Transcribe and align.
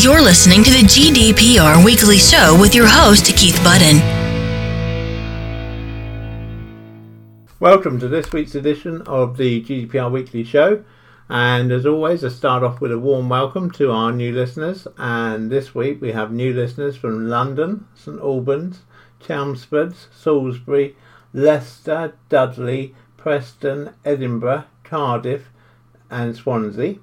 You're 0.00 0.22
listening 0.22 0.62
to 0.62 0.70
the 0.70 0.84
GDPR 0.84 1.84
Weekly 1.84 2.18
Show 2.18 2.56
with 2.60 2.72
your 2.72 2.86
host, 2.86 3.26
Keith 3.36 3.58
Budden. 3.64 3.98
Welcome 7.58 7.98
to 7.98 8.06
this 8.06 8.32
week's 8.32 8.54
edition 8.54 9.02
of 9.02 9.36
the 9.36 9.60
GDPR 9.60 10.08
Weekly 10.08 10.44
Show. 10.44 10.84
And 11.28 11.72
as 11.72 11.84
always, 11.84 12.22
I 12.22 12.28
start 12.28 12.62
off 12.62 12.80
with 12.80 12.92
a 12.92 12.98
warm 12.98 13.28
welcome 13.28 13.72
to 13.72 13.90
our 13.90 14.12
new 14.12 14.32
listeners. 14.32 14.86
And 14.98 15.50
this 15.50 15.74
week 15.74 16.00
we 16.00 16.12
have 16.12 16.30
new 16.30 16.54
listeners 16.54 16.94
from 16.94 17.28
London, 17.28 17.88
St 17.96 18.20
Albans, 18.20 18.82
Chelmsford, 19.18 19.94
Salisbury, 20.12 20.94
Leicester, 21.32 22.14
Dudley, 22.28 22.94
Preston, 23.16 23.94
Edinburgh, 24.04 24.66
Cardiff, 24.84 25.50
and 26.08 26.36
Swansea 26.36 26.98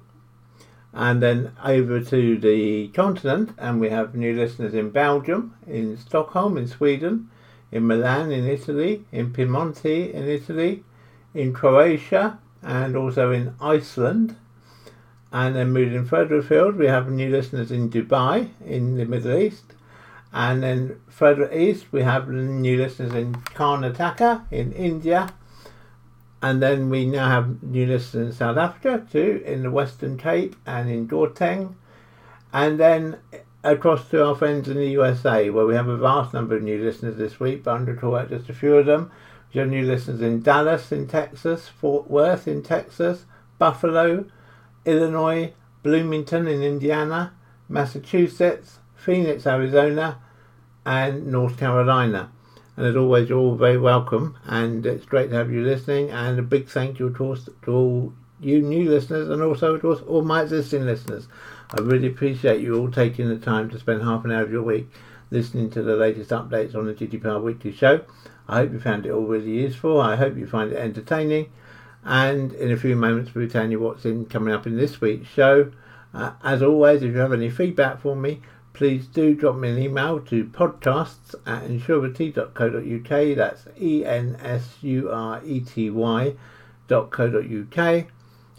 and 0.96 1.22
then 1.22 1.52
over 1.62 2.00
to 2.00 2.38
the 2.38 2.88
continent 2.88 3.50
and 3.58 3.78
we 3.78 3.90
have 3.90 4.14
new 4.14 4.34
listeners 4.34 4.72
in 4.72 4.88
Belgium, 4.88 5.54
in 5.66 5.98
Stockholm 5.98 6.56
in 6.56 6.66
Sweden, 6.66 7.28
in 7.70 7.86
Milan 7.86 8.32
in 8.32 8.46
Italy, 8.46 9.04
in 9.12 9.30
Piemonte 9.30 10.14
in 10.14 10.26
Italy, 10.26 10.82
in 11.34 11.52
Croatia 11.52 12.38
and 12.62 12.96
also 12.96 13.30
in 13.30 13.54
Iceland. 13.60 14.36
And 15.30 15.54
then 15.54 15.70
moving 15.70 16.06
further 16.06 16.36
afield 16.36 16.76
we 16.76 16.86
have 16.86 17.10
new 17.10 17.28
listeners 17.28 17.70
in 17.70 17.90
Dubai 17.90 18.48
in 18.64 18.96
the 18.96 19.04
Middle 19.04 19.36
East. 19.36 19.74
And 20.32 20.62
then 20.62 20.98
further 21.08 21.52
east 21.52 21.92
we 21.92 22.04
have 22.04 22.30
new 22.30 22.78
listeners 22.78 23.12
in 23.12 23.34
Karnataka 23.34 24.50
in 24.50 24.72
India 24.72 25.28
and 26.46 26.62
then 26.62 26.90
we 26.90 27.04
now 27.04 27.28
have 27.28 27.60
new 27.60 27.86
listeners 27.86 28.28
in 28.28 28.32
South 28.32 28.56
Africa 28.56 29.04
too, 29.10 29.42
in 29.44 29.64
the 29.64 29.70
Western 29.70 30.16
Cape 30.16 30.54
and 30.64 30.88
in 30.88 31.08
Gauteng. 31.08 31.74
And 32.52 32.78
then 32.78 33.18
across 33.64 34.08
to 34.10 34.24
our 34.24 34.36
friends 34.36 34.68
in 34.68 34.76
the 34.76 34.90
USA, 34.90 35.50
where 35.50 35.66
we 35.66 35.74
have 35.74 35.88
a 35.88 35.96
vast 35.96 36.32
number 36.32 36.54
of 36.54 36.62
new 36.62 36.80
listeners 36.80 37.16
this 37.16 37.40
week, 37.40 37.64
but 37.64 37.72
I'm 37.72 37.84
going 37.84 37.96
to 37.96 38.00
talk 38.00 38.10
about 38.10 38.28
just 38.28 38.48
a 38.48 38.54
few 38.54 38.76
of 38.76 38.86
them. 38.86 39.10
We 39.52 39.58
have 39.58 39.68
new 39.68 39.84
listeners 39.84 40.20
in 40.20 40.40
Dallas, 40.40 40.92
in 40.92 41.08
Texas, 41.08 41.66
Fort 41.66 42.08
Worth, 42.08 42.46
in 42.46 42.62
Texas, 42.62 43.24
Buffalo, 43.58 44.26
Illinois, 44.84 45.52
Bloomington, 45.82 46.46
in 46.46 46.62
Indiana, 46.62 47.34
Massachusetts, 47.68 48.78
Phoenix, 48.94 49.48
Arizona, 49.48 50.20
and 50.84 51.26
North 51.26 51.58
Carolina. 51.58 52.30
And 52.76 52.86
as 52.86 52.96
always, 52.96 53.28
you're 53.28 53.38
all 53.38 53.56
very 53.56 53.78
welcome, 53.78 54.36
and 54.44 54.84
it's 54.84 55.06
great 55.06 55.30
to 55.30 55.36
have 55.36 55.50
you 55.50 55.64
listening. 55.64 56.10
And 56.10 56.38
a 56.38 56.42
big 56.42 56.68
thank 56.68 56.98
you 56.98 57.10
to 57.10 57.24
all, 57.24 57.36
to 57.36 57.72
all 57.72 58.12
you 58.40 58.60
new 58.60 58.90
listeners, 58.90 59.28
and 59.30 59.42
also 59.42 59.78
to 59.78 59.92
all 60.06 60.22
my 60.22 60.42
existing 60.42 60.84
listeners. 60.84 61.26
I 61.70 61.80
really 61.80 62.08
appreciate 62.08 62.60
you 62.60 62.78
all 62.78 62.90
taking 62.90 63.28
the 63.28 63.38
time 63.38 63.70
to 63.70 63.78
spend 63.78 64.02
half 64.02 64.24
an 64.24 64.30
hour 64.30 64.42
of 64.42 64.52
your 64.52 64.62
week 64.62 64.88
listening 65.30 65.70
to 65.70 65.82
the 65.82 65.96
latest 65.96 66.30
updates 66.30 66.74
on 66.74 66.86
the 66.86 66.94
GDPR 66.94 67.42
Weekly 67.42 67.72
Show. 67.72 68.02
I 68.48 68.58
hope 68.58 68.72
you 68.72 68.80
found 68.80 69.06
it 69.06 69.10
all 69.10 69.26
really 69.26 69.50
useful. 69.50 70.00
I 70.00 70.16
hope 70.16 70.36
you 70.36 70.46
find 70.46 70.72
it 70.72 70.76
entertaining. 70.76 71.50
And 72.04 72.52
in 72.52 72.70
a 72.70 72.76
few 72.76 72.94
moments, 72.94 73.34
we'll 73.34 73.48
tell 73.48 73.68
you 73.68 73.80
what's 73.80 74.04
in 74.04 74.26
coming 74.26 74.54
up 74.54 74.66
in 74.66 74.76
this 74.76 75.00
week's 75.00 75.28
show. 75.28 75.72
Uh, 76.14 76.32
as 76.44 76.62
always, 76.62 77.02
if 77.02 77.12
you 77.12 77.18
have 77.18 77.32
any 77.32 77.50
feedback 77.50 78.00
for 78.00 78.14
me, 78.14 78.40
please 78.76 79.06
do 79.06 79.34
drop 79.34 79.56
me 79.56 79.70
an 79.70 79.78
email 79.78 80.20
to 80.20 80.44
podcasts 80.44 81.34
at 81.46 81.62
ensurety.co.uk. 81.64 83.36
That's 83.36 83.66
E 83.80 84.04
N 84.04 84.36
S 84.42 84.76
U 84.82 85.10
R 85.10 85.42
E 85.44 85.60
T 85.60 85.88
Y.co.uk. 85.90 86.36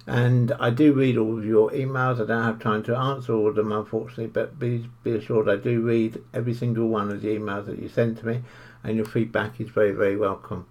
And 0.07 0.53
I 0.53 0.69
do 0.71 0.93
read 0.93 1.17
all 1.17 1.37
of 1.37 1.45
your 1.45 1.69
emails. 1.71 2.21
I 2.21 2.25
don't 2.25 2.43
have 2.43 2.59
time 2.59 2.81
to 2.83 2.97
answer 2.97 3.33
all 3.33 3.47
of 3.47 3.55
them, 3.55 3.71
unfortunately, 3.71 4.27
but 4.27 4.57
be, 4.57 4.89
be 5.03 5.11
assured 5.11 5.49
I 5.49 5.57
do 5.57 5.81
read 5.81 6.21
every 6.33 6.53
single 6.53 6.87
one 6.87 7.11
of 7.11 7.21
the 7.21 7.27
emails 7.27 7.65
that 7.67 7.77
you 7.79 7.89
send 7.89 8.17
to 8.17 8.25
me, 8.25 8.41
and 8.83 8.95
your 8.95 9.05
feedback 9.05 9.59
is 9.59 9.69
very, 9.69 9.91
very 9.91 10.15
welcome. 10.15 10.65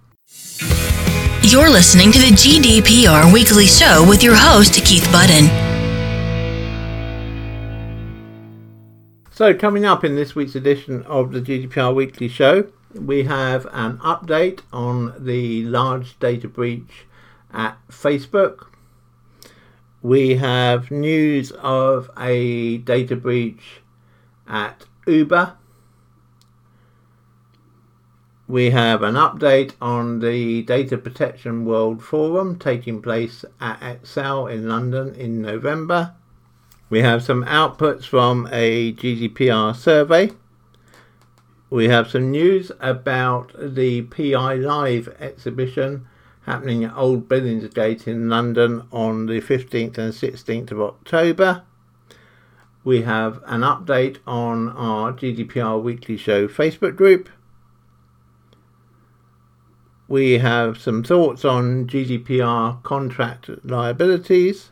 You're 1.43 1.71
listening 1.71 2.11
to 2.13 2.19
the 2.19 2.33
GDPR 2.33 3.33
Weekly 3.33 3.67
Show 3.67 4.05
with 4.09 4.23
your 4.23 4.35
host, 4.35 4.75
Keith 4.85 5.07
Budden. 5.13 5.76
So, 9.37 9.53
coming 9.53 9.85
up 9.85 10.03
in 10.03 10.15
this 10.15 10.35
week's 10.35 10.55
edition 10.55 11.03
of 11.03 11.31
the 11.31 11.43
GDPR 11.43 11.95
Weekly 11.95 12.27
Show, 12.27 12.73
we 12.95 13.25
have 13.25 13.67
an 13.71 13.99
update 13.99 14.61
on 14.73 15.13
the 15.19 15.63
large 15.67 16.19
data 16.19 16.49
breach 16.49 17.05
at 17.53 17.77
Facebook. 17.91 18.69
We 20.01 20.37
have 20.37 20.91
news 20.91 21.53
of 21.53 22.11
a 22.17 22.79
data 22.79 23.15
breach 23.15 23.83
at 24.49 24.87
Uber. 25.07 25.59
We 28.49 28.71
have 28.71 29.03
an 29.03 29.17
update 29.17 29.75
on 29.83 30.21
the 30.21 30.63
Data 30.63 30.97
Protection 30.97 31.67
World 31.67 32.03
Forum 32.03 32.59
taking 32.59 33.03
place 33.03 33.45
at 33.61 33.83
Excel 33.83 34.47
in 34.47 34.67
London 34.67 35.15
in 35.15 35.43
November. 35.43 36.15
We 36.89 37.01
have 37.01 37.25
some 37.25 37.45
outputs 37.45 38.05
from 38.05 38.49
a 38.53 38.93
GDPR 38.93 39.75
survey. 39.75 40.31
We 41.69 41.89
have 41.89 42.09
some 42.09 42.31
news 42.31 42.71
about 42.79 43.53
the 43.59 44.03
PI 44.03 44.55
Live 44.55 45.09
exhibition 45.19 46.07
happening 46.43 46.85
at 46.85 46.97
Old 46.97 47.29
Billingsgate 47.29 48.07
in 48.07 48.29
London 48.29 48.85
on 48.93 49.27
the 49.27 49.41
15th 49.41 49.99
and 49.99 50.13
16th 50.13 50.71
of 50.71 50.81
October. 50.81 51.65
We 52.85 53.03
have 53.03 53.43
an 53.47 53.63
update 53.63 54.19
on 54.25 54.69
our 54.69 55.13
GDPR 55.13 55.83
Weekly 55.83 56.17
Show 56.17 56.47
Facebook 56.47 56.95
group. 56.95 57.29
We 60.07 60.39
have 60.39 60.81
some 60.81 61.03
thoughts 61.03 61.45
on 61.45 61.89
GDPR 61.89 62.81
contract 62.85 63.51
liabilities. 63.65 64.71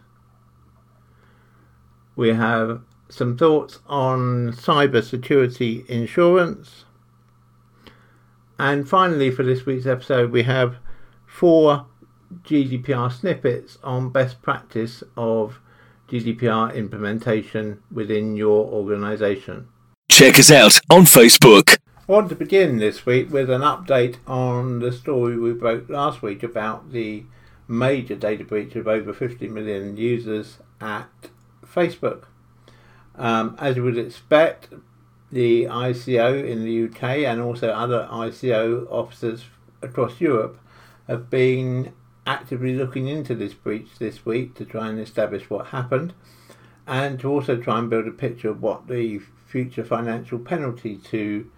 We 2.16 2.30
have 2.30 2.80
some 3.08 3.36
thoughts 3.36 3.80
on 3.86 4.52
cyber 4.52 5.02
security 5.02 5.84
insurance. 5.88 6.84
And 8.58 8.88
finally, 8.88 9.30
for 9.30 9.42
this 9.42 9.66
week's 9.66 9.86
episode, 9.86 10.30
we 10.30 10.44
have 10.44 10.76
four 11.26 11.86
GDPR 12.42 13.12
snippets 13.12 13.78
on 13.82 14.10
best 14.10 14.42
practice 14.42 15.02
of 15.16 15.60
GDPR 16.08 16.75
implementation 16.75 17.82
within 17.91 18.36
your 18.36 18.66
organization. 18.66 19.69
Check 20.10 20.38
us 20.38 20.50
out 20.50 20.78
on 20.91 21.02
Facebook. 21.02 21.78
I 22.08 22.12
want 22.12 22.28
to 22.28 22.34
begin 22.34 22.78
this 22.78 23.06
week 23.06 23.32
with 23.32 23.48
an 23.48 23.62
update 23.62 24.16
on 24.26 24.81
the 24.81 24.92
story 24.92 25.38
we 25.38 25.52
broke 25.52 25.88
last 25.88 26.22
week 26.22 26.42
about 26.42 26.92
the 26.92 27.25
major 27.66 28.14
data 28.14 28.44
breach 28.44 28.76
of 28.76 28.86
over 28.86 29.12
50 29.12 29.48
million 29.48 29.96
users 29.96 30.58
at 30.81 31.08
Facebook. 31.74 32.24
Um, 33.16 33.56
as 33.58 33.76
you 33.76 33.84
would 33.84 33.98
expect, 33.98 34.68
the 35.30 35.64
ICO 35.64 36.48
in 36.48 36.64
the 36.64 36.84
UK 36.84 37.24
and 37.24 37.40
also 37.40 37.70
other 37.70 38.08
ICO 38.10 38.90
officers 38.90 39.44
across 39.82 40.20
Europe 40.20 40.58
have 41.08 41.28
been 41.28 41.92
actively 42.26 42.74
looking 42.74 43.08
into 43.08 43.34
this 43.34 43.54
breach 43.54 43.98
this 43.98 44.24
week 44.24 44.54
to 44.54 44.64
try 44.64 44.88
and 44.88 44.98
establish 44.98 45.50
what 45.50 45.66
happened 45.66 46.14
and 46.86 47.18
to 47.20 47.28
also 47.28 47.56
try 47.56 47.78
and 47.78 47.90
build 47.90 48.06
a 48.06 48.10
picture 48.10 48.50
of 48.50 48.62
what 48.62 48.88
the 48.88 49.20
future 49.46 49.84
financial 49.84 50.38
penalty 50.38 50.96
to 50.96 51.50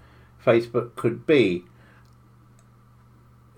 Facebook 0.44 0.94
could 0.96 1.26
be. 1.26 1.64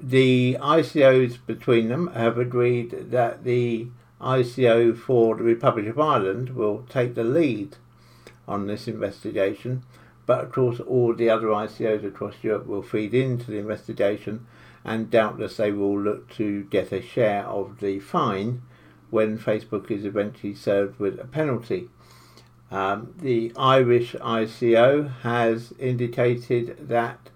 The 0.00 0.56
ICOs 0.60 1.38
between 1.46 1.88
them 1.88 2.08
have 2.08 2.38
agreed 2.38 3.10
that 3.10 3.44
the 3.44 3.88
ICO 4.20 4.96
for 4.96 5.36
the 5.36 5.44
Republic 5.44 5.86
of 5.86 5.98
Ireland 5.98 6.50
will 6.50 6.84
take 6.88 7.14
the 7.14 7.24
lead 7.24 7.76
on 8.46 8.66
this 8.66 8.88
investigation, 8.88 9.84
but 10.26 10.44
of 10.44 10.52
course, 10.52 10.80
all 10.80 11.14
the 11.14 11.30
other 11.30 11.48
ICOs 11.48 12.04
across 12.04 12.34
Europe 12.42 12.66
will 12.66 12.82
feed 12.82 13.14
into 13.14 13.50
the 13.50 13.58
investigation, 13.58 14.46
and 14.84 15.10
doubtless 15.10 15.56
they 15.56 15.72
will 15.72 15.98
look 15.98 16.30
to 16.30 16.64
get 16.64 16.92
a 16.92 17.02
share 17.02 17.44
of 17.44 17.80
the 17.80 18.00
fine 18.00 18.62
when 19.10 19.38
Facebook 19.38 19.90
is 19.90 20.04
eventually 20.04 20.54
served 20.54 20.98
with 20.98 21.18
a 21.20 21.24
penalty. 21.24 21.88
Um, 22.70 23.14
the 23.18 23.52
Irish 23.56 24.14
ICO 24.14 25.20
has 25.20 25.72
indicated 25.78 26.88
that 26.88 27.30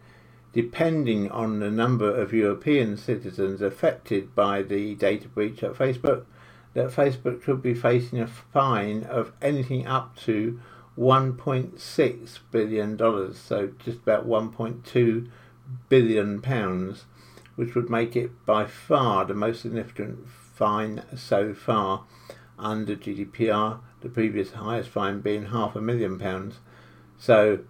depending 0.52 1.30
on 1.30 1.60
the 1.60 1.70
number 1.70 2.14
of 2.14 2.32
European 2.32 2.96
citizens 2.96 3.62
affected 3.62 4.34
by 4.34 4.62
the 4.62 4.94
data 4.96 5.28
breach 5.28 5.62
at 5.62 5.72
Facebook, 5.72 6.26
that 6.74 6.90
Facebook 6.90 7.42
could 7.42 7.62
be 7.62 7.74
facing 7.74 8.20
a 8.20 8.26
fine 8.26 9.04
of 9.04 9.32
anything 9.42 9.86
up 9.86 10.16
to 10.16 10.60
$1.6 10.98 12.38
billion, 12.50 12.98
so 13.34 13.72
just 13.78 13.98
about 13.98 14.26
1.2 14.26 15.28
billion 15.88 16.40
pounds, 16.40 17.04
which 17.56 17.74
would 17.74 17.90
make 17.90 18.16
it 18.16 18.44
by 18.44 18.66
far 18.66 19.24
the 19.24 19.34
most 19.34 19.62
significant 19.62 20.26
fine 20.28 21.02
so 21.16 21.54
far 21.54 22.04
under 22.58 22.94
GDPR, 22.94 23.80
the 24.00 24.08
previous 24.08 24.52
highest 24.52 24.90
fine 24.90 25.20
being 25.20 25.46
half 25.46 25.74
a 25.74 25.80
million 25.80 26.18
pounds. 26.18 26.56
So 27.18 27.60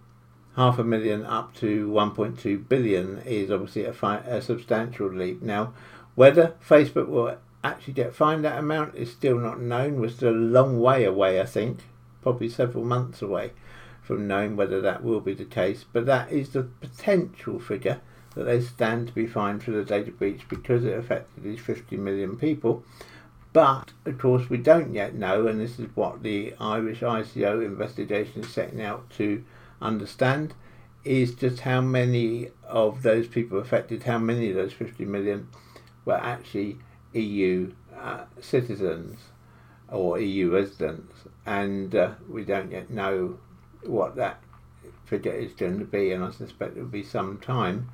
half 0.57 0.79
a 0.79 0.85
million 0.85 1.25
up 1.25 1.55
to 1.57 1.89
1.2 1.89 2.69
billion 2.69 3.19
is 3.25 3.51
obviously 3.51 3.85
a, 3.85 3.93
fi- 3.93 4.19
a 4.19 4.43
substantial 4.43 5.13
leap. 5.13 5.43
Now, 5.43 5.73
whether 6.15 6.55
Facebook 6.67 7.09
will 7.09 7.39
actually 7.65 7.95
get 7.95 8.15
fined 8.15 8.45
that 8.45 8.59
amount 8.59 8.95
is 8.95 9.11
still 9.11 9.39
not 9.39 9.61
known. 9.61 10.01
We're 10.01 10.11
still 10.11 10.31
a 10.31 10.37
long 10.37 10.81
way 10.81 11.05
away, 11.05 11.41
I 11.41 11.47
think, 11.47 11.81
probably 12.23 12.49
several 12.49 12.85
months 12.85 13.23
away 13.23 13.53
from 14.03 14.27
knowing 14.27 14.57
whether 14.57 14.81
that 14.81 15.05
will 15.05 15.21
be 15.21 15.35
the 15.35 15.45
case. 15.45 15.85
But 15.93 16.07
that 16.07 16.33
is 16.33 16.51
the 16.51 16.65
potential 16.65 17.61
figure 17.61 18.01
that 18.35 18.45
they 18.45 18.61
stand 18.61 19.09
to 19.09 19.15
be 19.15 19.27
fined 19.27 19.63
for 19.63 19.71
the 19.71 19.85
data 19.85 20.11
breach 20.11 20.49
because 20.49 20.85
it 20.85 20.97
affected 20.97 21.45
these 21.45 21.61
50 21.61 21.97
million 21.97 22.37
people. 22.37 22.83
But 23.53 23.93
of 24.07 24.19
course, 24.19 24.49
we 24.49 24.57
don't 24.57 24.95
yet 24.95 25.15
know, 25.15 25.47
and 25.47 25.61
this 25.61 25.79
is 25.79 25.89
what 25.95 26.23
the 26.23 26.55
Irish 26.59 27.01
ICO 27.01 27.65
investigation 27.65 28.43
is 28.43 28.51
setting 28.51 28.81
out 28.81 29.11
to 29.19 29.45
understand, 29.81 30.55
is 31.05 31.35
just 31.35 31.61
how 31.61 31.81
many 31.81 32.49
of 32.67 33.03
those 33.03 33.29
people 33.29 33.59
affected, 33.59 34.05
how 34.05 34.19
many 34.19 34.51
of 34.51 34.57
those 34.57 34.73
50 34.73 35.05
million 35.05 35.49
were 36.05 36.15
actually 36.15 36.79
EU 37.15 37.73
uh, 37.99 38.25
citizens 38.41 39.19
or 39.89 40.19
EU 40.19 40.51
residents, 40.51 41.13
and 41.45 41.95
uh, 41.95 42.13
we 42.29 42.45
don't 42.45 42.73
yet 42.73 42.91
know 42.91 43.39
what 43.85 44.17
that 44.17 44.41
figure 45.05 45.33
is 45.33 45.53
going 45.53 45.79
to 45.79 45.85
be, 45.85 46.13
and 46.13 46.25
I 46.25 46.31
suspect 46.31 46.77
it 46.77 46.81
will 46.81 46.89
be 46.89 47.03
some 47.03 47.39
time 47.39 47.91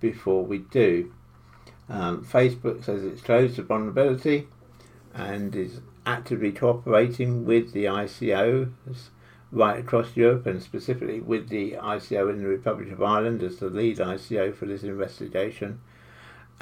before 0.00 0.44
we 0.44 0.58
do. 0.58 1.12
Um, 1.88 2.24
Facebook 2.24 2.84
says 2.84 3.04
it's 3.04 3.20
closed 3.22 3.56
to 3.56 3.62
vulnerability 3.62 4.48
and 5.14 5.54
is 5.54 5.80
actively 6.06 6.52
cooperating 6.52 7.44
with 7.44 7.72
the 7.72 7.84
ICOs 7.84 9.10
right 9.50 9.78
across 9.78 10.16
Europe 10.16 10.46
and 10.46 10.62
specifically 10.62 11.20
with 11.20 11.50
the 11.50 11.72
ICO 11.72 12.30
in 12.30 12.38
the 12.42 12.48
Republic 12.48 12.90
of 12.90 13.02
Ireland 13.02 13.42
as 13.42 13.58
the 13.58 13.68
lead 13.68 13.98
ICO 13.98 14.54
for 14.54 14.64
this 14.66 14.82
investigation. 14.82 15.80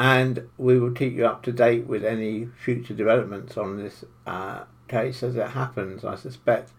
And 0.01 0.49
we 0.57 0.81
will 0.81 0.93
keep 0.93 1.13
you 1.13 1.27
up 1.27 1.43
to 1.43 1.53
date 1.53 1.87
with 1.87 2.07
any 2.07 2.47
future 2.47 2.95
developments 2.95 3.59
on 3.59 3.77
this 3.77 4.03
uh, 4.27 4.65
case 4.89 5.23
as 5.23 5.37
it 5.37 5.49
happens. 5.49 6.07
I 6.07 6.15
suspect 6.15 6.71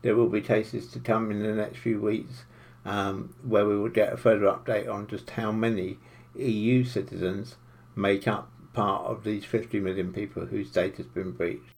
there 0.00 0.16
will 0.16 0.30
be 0.30 0.40
cases 0.40 0.86
to 0.92 0.98
come 0.98 1.30
in 1.30 1.42
the 1.42 1.52
next 1.52 1.76
few 1.76 2.00
weeks 2.00 2.44
um, 2.86 3.34
where 3.42 3.66
we 3.66 3.76
will 3.76 3.90
get 3.90 4.14
a 4.14 4.16
further 4.16 4.46
update 4.46 4.90
on 4.90 5.06
just 5.08 5.28
how 5.28 5.52
many 5.52 5.98
EU 6.34 6.82
citizens 6.82 7.56
make 7.94 8.26
up 8.26 8.50
part 8.72 9.04
of 9.04 9.24
these 9.24 9.44
50 9.44 9.78
million 9.78 10.10
people 10.10 10.46
whose 10.46 10.70
data 10.70 10.96
has 10.96 11.06
been 11.06 11.32
breached. 11.32 11.74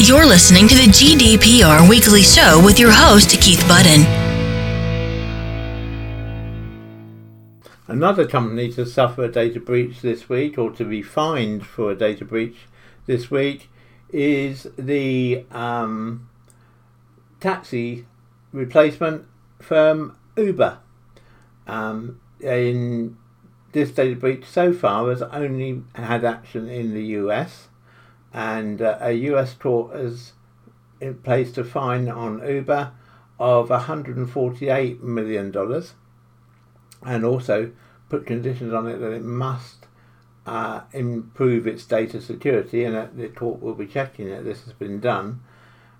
You're 0.00 0.26
listening 0.26 0.66
to 0.66 0.74
the 0.74 0.88
GDPR 0.88 1.88
Weekly 1.88 2.22
Show 2.22 2.60
with 2.64 2.80
your 2.80 2.90
host, 2.90 3.30
Keith 3.40 3.64
Budden. 3.68 4.39
Another 7.90 8.24
company 8.24 8.70
to 8.74 8.86
suffer 8.86 9.24
a 9.24 9.32
data 9.32 9.58
breach 9.58 10.00
this 10.00 10.28
week 10.28 10.56
or 10.56 10.70
to 10.70 10.84
be 10.84 11.02
fined 11.02 11.66
for 11.66 11.90
a 11.90 11.96
data 11.96 12.24
breach 12.24 12.68
this 13.06 13.32
week 13.32 13.68
is 14.10 14.68
the 14.78 15.44
um, 15.50 16.30
taxi 17.40 18.06
replacement 18.52 19.26
firm 19.58 20.16
Uber. 20.36 20.78
Um, 21.66 22.20
in 22.38 23.16
this 23.72 23.90
data 23.90 24.14
breach 24.14 24.44
so 24.44 24.72
far 24.72 25.10
has 25.10 25.22
only 25.22 25.82
had 25.96 26.24
action 26.24 26.68
in 26.68 26.94
the 26.94 27.02
US, 27.18 27.70
and 28.32 28.80
uh, 28.80 28.98
a 29.00 29.14
US 29.14 29.54
court 29.54 29.96
has 29.96 30.34
placed 31.24 31.58
a 31.58 31.64
fine 31.64 32.08
on 32.08 32.40
Uber 32.48 32.92
of 33.40 33.68
$148 33.68 35.00
million 35.00 35.50
and 37.04 37.24
also 37.24 37.72
put 38.08 38.26
conditions 38.26 38.72
on 38.72 38.86
it 38.86 38.98
that 38.98 39.12
it 39.12 39.22
must 39.22 39.86
uh, 40.46 40.82
improve 40.92 41.66
its 41.66 41.84
data 41.84 42.20
security, 42.20 42.84
and 42.84 42.94
that 42.94 43.16
the 43.16 43.28
court 43.28 43.60
will 43.60 43.74
be 43.74 43.86
checking 43.86 44.28
that 44.28 44.44
this 44.44 44.64
has 44.64 44.72
been 44.72 45.00
done. 45.00 45.40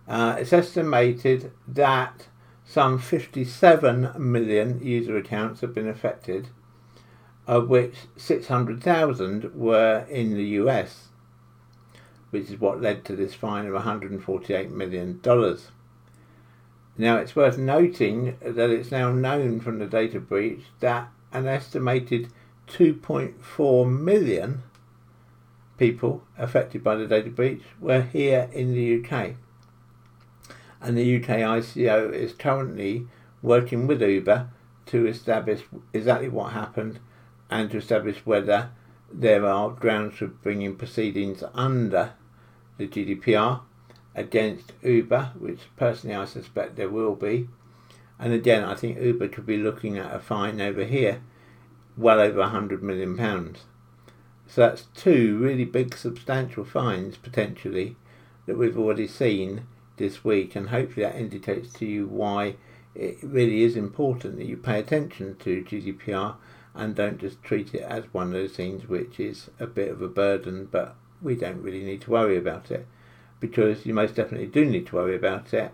Uh, 0.08 0.36
it's 0.38 0.52
estimated 0.52 1.52
that 1.68 2.26
some 2.64 2.98
57 2.98 4.12
million 4.18 4.84
user 4.84 5.16
accounts 5.16 5.60
have 5.60 5.74
been 5.74 5.88
affected, 5.88 6.48
of 7.46 7.68
which 7.68 7.94
600,000 8.16 9.54
were 9.54 10.06
in 10.08 10.34
the 10.34 10.44
US, 10.44 11.08
which 12.30 12.50
is 12.50 12.60
what 12.60 12.80
led 12.80 13.04
to 13.04 13.16
this 13.16 13.34
fine 13.34 13.66
of 13.66 13.74
$148 13.74 14.70
million. 14.70 15.20
Now, 17.00 17.16
it's 17.16 17.34
worth 17.34 17.56
noting 17.56 18.36
that 18.42 18.68
it's 18.68 18.90
now 18.90 19.10
known 19.10 19.60
from 19.60 19.78
the 19.78 19.86
data 19.86 20.20
breach 20.20 20.64
that 20.80 21.08
an 21.32 21.46
estimated 21.46 22.28
2.4 22.68 23.90
million 23.90 24.62
people 25.78 26.22
affected 26.36 26.84
by 26.84 26.96
the 26.96 27.06
data 27.06 27.30
breach 27.30 27.62
were 27.80 28.02
here 28.02 28.50
in 28.52 28.74
the 28.74 29.02
UK. 29.02 29.36
And 30.82 30.94
the 30.94 31.16
UK 31.16 31.38
ICO 31.38 32.12
is 32.12 32.34
currently 32.34 33.06
working 33.40 33.86
with 33.86 34.02
Uber 34.02 34.50
to 34.84 35.06
establish 35.06 35.62
exactly 35.94 36.28
what 36.28 36.52
happened 36.52 36.98
and 37.48 37.70
to 37.70 37.78
establish 37.78 38.26
whether 38.26 38.72
there 39.10 39.46
are 39.46 39.70
grounds 39.70 40.18
for 40.18 40.26
bringing 40.26 40.76
proceedings 40.76 41.42
under 41.54 42.12
the 42.76 42.86
GDPR 42.86 43.62
against 44.20 44.72
Uber, 44.82 45.32
which 45.38 45.60
personally 45.76 46.14
I 46.14 46.26
suspect 46.26 46.76
there 46.76 46.88
will 46.88 47.16
be, 47.16 47.48
and 48.18 48.32
again, 48.32 48.64
I 48.64 48.74
think 48.74 49.00
Uber 49.00 49.28
could 49.28 49.46
be 49.46 49.56
looking 49.56 49.96
at 49.96 50.14
a 50.14 50.18
fine 50.18 50.60
over 50.60 50.84
here, 50.84 51.22
well 51.96 52.20
over 52.20 52.40
£100 52.40 52.82
million. 52.82 53.16
So 54.46 54.60
that's 54.60 54.86
two 54.94 55.38
really 55.38 55.64
big, 55.64 55.96
substantial 55.96 56.64
fines 56.64 57.16
potentially 57.16 57.96
that 58.46 58.58
we've 58.58 58.78
already 58.78 59.06
seen 59.06 59.66
this 59.96 60.22
week, 60.24 60.54
and 60.54 60.68
hopefully 60.68 61.06
that 61.06 61.16
indicates 61.16 61.72
to 61.74 61.86
you 61.86 62.06
why 62.06 62.56
it 62.94 63.18
really 63.22 63.62
is 63.62 63.76
important 63.76 64.36
that 64.36 64.46
you 64.46 64.56
pay 64.56 64.78
attention 64.78 65.36
to 65.36 65.64
GDPR 65.64 66.34
and 66.74 66.94
don't 66.94 67.18
just 67.18 67.42
treat 67.42 67.74
it 67.74 67.82
as 67.82 68.04
one 68.12 68.28
of 68.28 68.32
those 68.32 68.52
things 68.52 68.88
which 68.88 69.18
is 69.18 69.50
a 69.58 69.66
bit 69.66 69.88
of 69.88 70.02
a 70.02 70.08
burden, 70.08 70.68
but 70.70 70.94
we 71.22 71.34
don't 71.34 71.62
really 71.62 71.84
need 71.84 72.00
to 72.02 72.10
worry 72.10 72.36
about 72.36 72.70
it 72.70 72.86
because 73.40 73.86
you 73.86 73.94
most 73.94 74.14
definitely 74.14 74.46
do 74.46 74.64
need 74.64 74.86
to 74.86 74.96
worry 74.96 75.16
about 75.16 75.52
it 75.52 75.72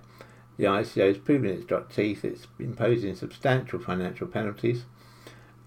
the 0.57 0.65
ICO 0.65 1.09
has 1.09 1.19
proven 1.19 1.51
it's 1.51 1.65
got 1.65 1.91
teeth, 1.91 2.25
it's 2.25 2.47
imposing 2.59 3.14
substantial 3.14 3.79
financial 3.79 4.26
penalties, 4.26 4.87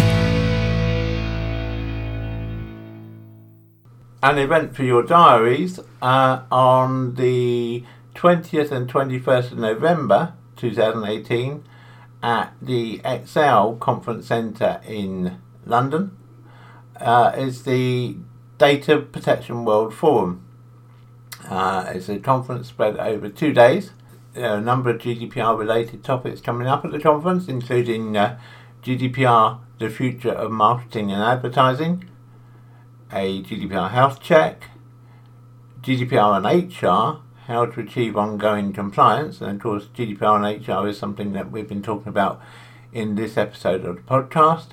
An 4.23 4.39
event 4.39 4.77
for 4.77 4.85
your 4.85 5.03
diaries 5.03 5.81
uh, 6.01 6.43
on 6.51 7.17
the 7.17 7.85
20th 8.15 8.71
and 8.71 8.89
21st 8.89 9.53
of 9.53 9.59
November 9.59 10.35
2018 10.57 11.65
at 12.23 12.53
the 12.61 13.01
Excel 13.05 13.77
Conference 13.77 14.27
Centre 14.27 14.81
in 14.87 15.39
London 15.67 16.17
uh, 17.01 17.33
is 17.37 17.65
the 17.65 18.17
Data 18.59 18.99
Protection 18.99 19.65
World 19.65 19.93
Forum. 19.93 20.43
Uh, 21.45 21.93
it's 21.95 22.09
a 22.09 22.19
conference 22.19 22.69
spread 22.69 22.97
over 22.97 23.29
two 23.29 23.53
days. 23.53 23.91
There 24.33 24.51
are 24.51 24.59
a 24.59 24.61
number 24.61 24.91
of 24.91 24.99
GDPR 24.99 25.59
related 25.59 26.05
topics 26.05 26.41
coming 26.41 26.67
up 26.67 26.85
at 26.85 26.93
the 26.93 26.99
conference, 26.99 27.49
including 27.49 28.17
uh, 28.17 28.39
GDPR, 28.83 29.61
the 29.79 29.91
future 29.91 30.33
of 30.33 30.51
marketing 30.51 31.11
and 31.11 31.23
advertising, 31.23 32.05
a 33.13 33.43
GDPR 33.43 33.91
health 33.91 34.21
check, 34.23 34.71
GDPR 35.81 36.37
and 36.37 36.73
HR, 36.73 37.23
how 37.47 37.67
to 37.67 37.81
achieve 37.81 38.17
ongoing 38.17 38.73
compliance. 38.73 39.41
And 39.41 39.57
of 39.57 39.63
course, 39.63 39.87
GDPR 39.95 40.37
and 40.37 40.67
HR 40.67 40.89
is 40.89 40.99
something 40.99 41.33
that 41.33 41.51
we've 41.51 41.69
been 41.69 41.83
talking 41.83 42.09
about 42.09 42.41
in 42.93 43.15
this 43.15 43.37
episode 43.37 43.85
of 43.85 43.97
the 43.97 44.03
podcast 44.03 44.69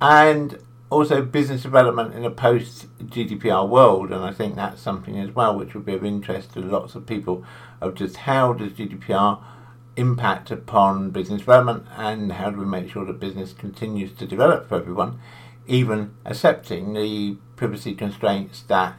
and 0.00 0.58
also 0.90 1.22
business 1.22 1.62
development 1.62 2.14
in 2.14 2.24
a 2.24 2.30
post 2.30 2.86
GDPR 3.06 3.68
world. 3.68 4.10
And 4.10 4.24
I 4.24 4.32
think 4.32 4.56
that's 4.56 4.80
something 4.80 5.18
as 5.18 5.34
well 5.34 5.56
which 5.56 5.74
would 5.74 5.84
be 5.84 5.94
of 5.94 6.04
interest 6.04 6.54
to 6.54 6.60
lots 6.60 6.94
of 6.94 7.06
people 7.06 7.44
of 7.80 7.94
just 7.94 8.16
how 8.16 8.52
does 8.52 8.72
GDPR 8.72 9.42
impact 9.96 10.50
upon 10.50 11.10
business 11.10 11.40
development 11.40 11.84
and 11.96 12.32
how 12.32 12.50
do 12.50 12.58
we 12.58 12.64
make 12.64 12.88
sure 12.90 13.04
that 13.04 13.20
business 13.20 13.52
continues 13.52 14.12
to 14.12 14.26
develop 14.26 14.68
for 14.68 14.76
everyone, 14.76 15.20
even 15.66 16.14
accepting 16.24 16.94
the 16.94 17.36
privacy 17.56 17.94
constraints 17.94 18.62
that 18.62 18.98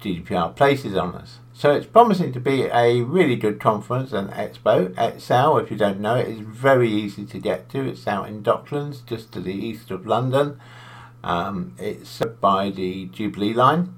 GDPR 0.00 0.56
places 0.56 0.96
on 0.96 1.14
us. 1.14 1.38
So 1.54 1.70
it's 1.70 1.86
promising 1.86 2.32
to 2.32 2.40
be 2.40 2.64
a 2.64 3.02
really 3.02 3.36
good 3.36 3.60
conference 3.60 4.12
and 4.12 4.30
expo. 4.30 4.94
Excel, 4.98 5.58
if 5.58 5.70
you 5.70 5.76
don't 5.76 6.00
know 6.00 6.16
it, 6.16 6.28
is 6.28 6.40
very 6.40 6.90
easy 6.90 7.24
to 7.26 7.38
get 7.38 7.68
to. 7.70 7.86
It's 7.86 8.06
out 8.06 8.28
in 8.28 8.42
Docklands, 8.42 9.04
just 9.04 9.32
to 9.32 9.40
the 9.40 9.52
east 9.52 9.90
of 9.90 10.06
London. 10.06 10.58
Um, 11.22 11.74
it's 11.78 12.20
by 12.40 12.70
the 12.70 13.06
Jubilee 13.06 13.52
line 13.52 13.94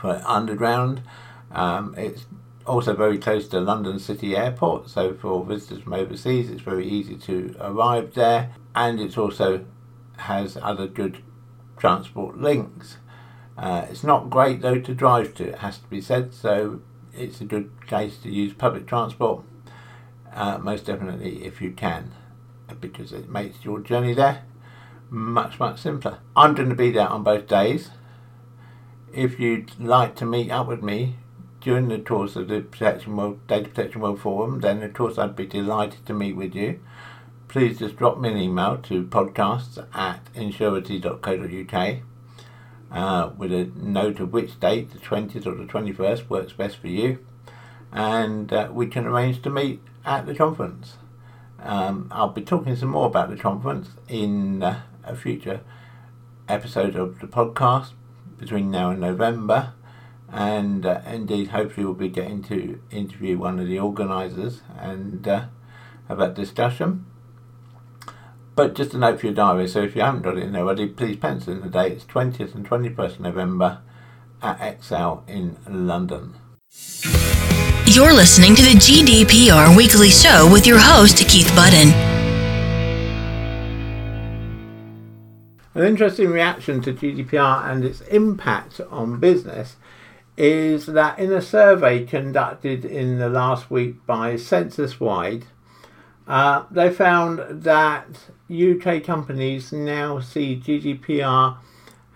for 0.00 0.20
underground. 0.26 1.02
Um, 1.50 1.94
it's 1.96 2.26
also 2.66 2.94
very 2.94 3.18
close 3.18 3.48
to 3.48 3.60
London 3.60 3.98
City 3.98 4.36
Airport, 4.36 4.90
so 4.90 5.14
for 5.14 5.44
visitors 5.44 5.82
from 5.82 5.94
overseas, 5.94 6.50
it's 6.50 6.60
very 6.62 6.86
easy 6.86 7.16
to 7.16 7.56
arrive 7.60 8.14
there, 8.14 8.54
and 8.74 9.00
it 9.00 9.16
also 9.16 9.64
has 10.18 10.58
other 10.60 10.86
good 10.86 11.22
transport 11.78 12.38
links. 12.38 12.98
Uh, 13.58 13.86
it's 13.90 14.04
not 14.04 14.30
great 14.30 14.62
though 14.62 14.78
to 14.78 14.94
drive 14.94 15.34
to, 15.34 15.48
it 15.48 15.58
has 15.58 15.78
to 15.78 15.86
be 15.88 16.00
said, 16.00 16.32
so 16.32 16.80
it's 17.12 17.40
a 17.40 17.44
good 17.44 17.70
case 17.88 18.16
to 18.18 18.30
use 18.30 18.52
public 18.52 18.86
transport, 18.86 19.44
uh, 20.32 20.58
most 20.58 20.86
definitely 20.86 21.44
if 21.44 21.60
you 21.60 21.72
can, 21.72 22.12
because 22.80 23.12
it 23.12 23.28
makes 23.28 23.64
your 23.64 23.80
journey 23.80 24.14
there 24.14 24.44
much, 25.10 25.58
much 25.58 25.80
simpler. 25.80 26.18
I'm 26.36 26.54
going 26.54 26.68
to 26.68 26.74
be 26.76 26.92
there 26.92 27.08
on 27.08 27.24
both 27.24 27.48
days. 27.48 27.90
If 29.12 29.40
you'd 29.40 29.78
like 29.80 30.14
to 30.16 30.26
meet 30.26 30.50
up 30.50 30.68
with 30.68 30.82
me 30.82 31.16
during 31.60 31.88
the 31.88 31.98
course 31.98 32.36
of 32.36 32.46
the 32.46 32.60
Protection 32.60 33.16
World, 33.16 33.44
Data 33.48 33.68
Protection 33.70 34.02
World 34.02 34.20
Forum, 34.20 34.60
then 34.60 34.82
of 34.84 34.92
course 34.92 35.18
I'd 35.18 35.34
be 35.34 35.46
delighted 35.46 36.06
to 36.06 36.14
meet 36.14 36.36
with 36.36 36.54
you. 36.54 36.78
Please 37.48 37.78
just 37.80 37.96
drop 37.96 38.20
me 38.20 38.30
an 38.30 38.36
email 38.36 38.76
to 38.76 39.04
podcasts 39.04 39.84
at 39.94 40.32
ensurety.co.uk 40.34 42.02
uh, 42.90 43.30
with 43.36 43.52
a 43.52 43.70
note 43.76 44.20
of 44.20 44.32
which 44.32 44.58
date, 44.60 44.92
the 44.92 44.98
20th 44.98 45.46
or 45.46 45.54
the 45.54 45.64
21st, 45.64 46.28
works 46.28 46.52
best 46.52 46.76
for 46.76 46.88
you. 46.88 47.18
And 47.92 48.52
uh, 48.52 48.68
we 48.72 48.86
can 48.86 49.06
arrange 49.06 49.42
to 49.42 49.50
meet 49.50 49.80
at 50.04 50.26
the 50.26 50.34
conference. 50.34 50.94
Um, 51.60 52.08
I'll 52.10 52.28
be 52.28 52.42
talking 52.42 52.76
some 52.76 52.90
more 52.90 53.06
about 53.06 53.30
the 53.30 53.36
conference 53.36 53.90
in 54.08 54.62
uh, 54.62 54.82
a 55.04 55.16
future 55.16 55.60
episode 56.48 56.96
of 56.96 57.20
the 57.20 57.26
podcast 57.26 57.90
between 58.38 58.70
now 58.70 58.90
and 58.90 59.00
November. 59.00 59.74
And 60.30 60.84
uh, 60.84 61.00
indeed, 61.06 61.48
hopefully, 61.48 61.86
we'll 61.86 61.94
be 61.94 62.08
getting 62.08 62.42
to 62.44 62.80
interview 62.90 63.38
one 63.38 63.58
of 63.58 63.66
the 63.66 63.78
organisers 63.78 64.62
and 64.78 65.26
uh, 65.26 65.46
have 66.06 66.18
that 66.18 66.34
discussion. 66.34 67.06
But 68.58 68.74
just 68.74 68.92
a 68.92 68.98
note 68.98 69.20
for 69.20 69.26
your 69.26 69.36
diary, 69.36 69.68
so 69.68 69.82
if 69.82 69.94
you 69.94 70.02
haven't 70.02 70.22
got 70.22 70.36
it 70.36 70.42
in 70.42 70.56
already, 70.56 70.88
please 70.88 71.16
pencil 71.16 71.52
in 71.52 71.60
the 71.60 71.68
dates 71.68 72.04
20th 72.06 72.56
and 72.56 72.68
21st 72.68 73.20
November 73.20 73.82
at 74.42 74.60
Excel 74.60 75.22
in 75.28 75.56
London. 75.68 76.34
You're 77.86 78.12
listening 78.12 78.56
to 78.56 78.62
the 78.62 78.74
GDPR 78.74 79.76
Weekly 79.76 80.08
Show 80.08 80.50
with 80.52 80.66
your 80.66 80.80
host, 80.80 81.18
Keith 81.18 81.54
Budden. 81.54 81.90
An 85.74 85.84
interesting 85.84 86.30
reaction 86.30 86.80
to 86.80 86.92
GDPR 86.92 87.70
and 87.70 87.84
its 87.84 88.00
impact 88.00 88.80
on 88.90 89.20
business 89.20 89.76
is 90.36 90.86
that 90.86 91.16
in 91.20 91.32
a 91.32 91.40
survey 91.40 92.04
conducted 92.04 92.84
in 92.84 93.20
the 93.20 93.28
last 93.28 93.70
week 93.70 94.04
by 94.04 94.34
Censuswide, 94.34 95.44
uh, 96.28 96.64
they 96.70 96.90
found 96.90 97.62
that 97.62 98.06
UK 98.50 99.02
companies 99.02 99.72
now 99.72 100.20
see 100.20 100.60
GDPR 100.62 101.56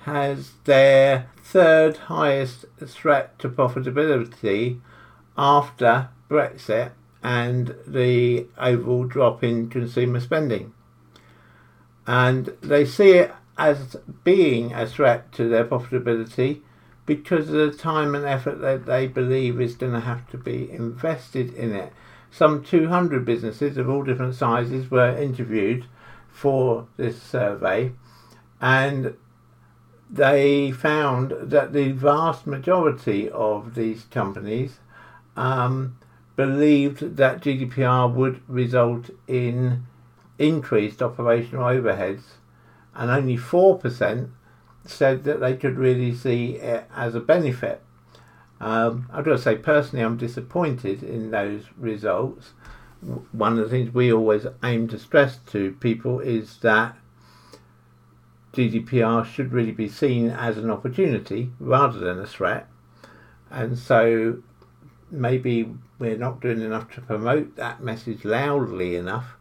as 0.04 0.52
their 0.64 1.30
third 1.42 1.96
highest 1.96 2.66
threat 2.84 3.38
to 3.38 3.48
profitability 3.48 4.80
after 5.36 6.10
Brexit 6.28 6.92
and 7.22 7.74
the 7.86 8.46
overall 8.58 9.04
drop 9.04 9.42
in 9.42 9.70
consumer 9.70 10.20
spending. 10.20 10.74
And 12.06 12.46
they 12.60 12.84
see 12.84 13.12
it 13.12 13.32
as 13.56 13.96
being 14.24 14.74
a 14.74 14.86
threat 14.86 15.32
to 15.32 15.48
their 15.48 15.64
profitability 15.64 16.60
because 17.06 17.48
of 17.48 17.54
the 17.54 17.72
time 17.72 18.14
and 18.14 18.24
effort 18.24 18.60
that 18.60 18.86
they 18.86 19.06
believe 19.06 19.60
is 19.60 19.74
going 19.74 19.92
to 19.92 20.00
have 20.00 20.28
to 20.30 20.36
be 20.36 20.70
invested 20.70 21.54
in 21.54 21.74
it. 21.74 21.92
Some 22.32 22.64
200 22.64 23.26
businesses 23.26 23.76
of 23.76 23.90
all 23.90 24.02
different 24.02 24.34
sizes 24.34 24.90
were 24.90 25.14
interviewed 25.14 25.84
for 26.30 26.88
this 26.96 27.22
survey, 27.22 27.92
and 28.58 29.14
they 30.10 30.70
found 30.72 31.34
that 31.38 31.74
the 31.74 31.92
vast 31.92 32.46
majority 32.46 33.28
of 33.28 33.74
these 33.74 34.04
companies 34.04 34.78
um, 35.36 35.98
believed 36.34 37.18
that 37.18 37.42
GDPR 37.42 38.10
would 38.10 38.40
result 38.48 39.10
in 39.28 39.84
increased 40.38 41.02
operational 41.02 41.64
overheads, 41.64 42.22
and 42.94 43.10
only 43.10 43.36
4% 43.36 44.30
said 44.86 45.24
that 45.24 45.40
they 45.40 45.54
could 45.54 45.76
really 45.76 46.14
see 46.14 46.54
it 46.54 46.88
as 46.96 47.14
a 47.14 47.20
benefit. 47.20 47.82
Um, 48.62 49.08
I've 49.12 49.24
got 49.24 49.32
to 49.32 49.38
say, 49.38 49.56
personally, 49.56 50.04
I'm 50.04 50.16
disappointed 50.16 51.02
in 51.02 51.32
those 51.32 51.64
results. 51.76 52.52
One 53.32 53.58
of 53.58 53.64
the 53.64 53.68
things 53.68 53.92
we 53.92 54.12
always 54.12 54.46
aim 54.62 54.86
to 54.88 54.98
stress 55.00 55.38
to 55.50 55.72
people 55.80 56.20
is 56.20 56.58
that 56.58 56.96
GDPR 58.52 59.26
should 59.26 59.52
really 59.52 59.72
be 59.72 59.88
seen 59.88 60.30
as 60.30 60.58
an 60.58 60.70
opportunity 60.70 61.50
rather 61.58 61.98
than 61.98 62.20
a 62.20 62.26
threat. 62.26 62.68
And 63.50 63.76
so 63.76 64.42
maybe 65.10 65.74
we're 65.98 66.16
not 66.16 66.40
doing 66.40 66.60
enough 66.60 66.88
to 66.94 67.00
promote 67.00 67.56
that 67.56 67.82
message 67.82 68.24
loudly 68.24 68.94
enough. 68.94 69.36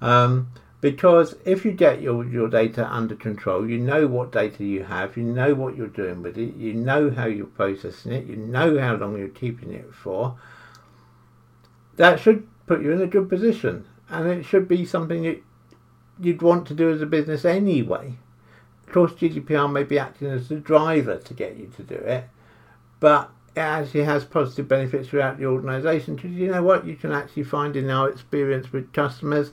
Um, 0.00 0.48
because 0.80 1.34
if 1.44 1.64
you 1.64 1.72
get 1.72 2.02
your, 2.02 2.24
your 2.24 2.48
data 2.48 2.86
under 2.86 3.14
control, 3.14 3.68
you 3.68 3.78
know 3.78 4.06
what 4.06 4.32
data 4.32 4.64
you 4.64 4.84
have, 4.84 5.16
you 5.16 5.22
know 5.22 5.54
what 5.54 5.76
you're 5.76 5.86
doing 5.86 6.22
with 6.22 6.36
it, 6.36 6.54
you 6.54 6.74
know 6.74 7.10
how 7.10 7.26
you're 7.26 7.46
processing 7.46 8.12
it, 8.12 8.26
you 8.26 8.36
know 8.36 8.78
how 8.78 8.94
long 8.94 9.18
you're 9.18 9.28
keeping 9.28 9.72
it 9.72 9.92
for. 9.94 10.38
That 11.96 12.20
should 12.20 12.46
put 12.66 12.82
you 12.82 12.92
in 12.92 13.00
a 13.00 13.06
good 13.06 13.28
position, 13.28 13.86
and 14.10 14.28
it 14.28 14.44
should 14.44 14.68
be 14.68 14.84
something 14.84 15.22
that 15.22 15.42
you'd 16.20 16.42
want 16.42 16.66
to 16.68 16.74
do 16.74 16.90
as 16.90 17.00
a 17.00 17.06
business 17.06 17.44
anyway. 17.44 18.14
Of 18.86 18.92
course, 18.92 19.12
GDPR 19.12 19.72
may 19.72 19.82
be 19.82 19.98
acting 19.98 20.28
as 20.28 20.48
the 20.48 20.56
driver 20.56 21.16
to 21.16 21.34
get 21.34 21.56
you 21.56 21.72
to 21.76 21.82
do 21.82 21.94
it, 21.94 22.28
but 23.00 23.30
it 23.56 23.60
actually 23.60 24.04
has 24.04 24.24
positive 24.24 24.68
benefits 24.68 25.08
throughout 25.08 25.38
the 25.38 25.46
organisation 25.46 26.16
because 26.16 26.32
you 26.32 26.48
know 26.48 26.62
what 26.62 26.86
you 26.86 26.94
can 26.94 27.12
actually 27.12 27.44
find 27.44 27.74
in 27.74 27.88
our 27.88 28.10
experience 28.10 28.70
with 28.72 28.92
customers 28.92 29.52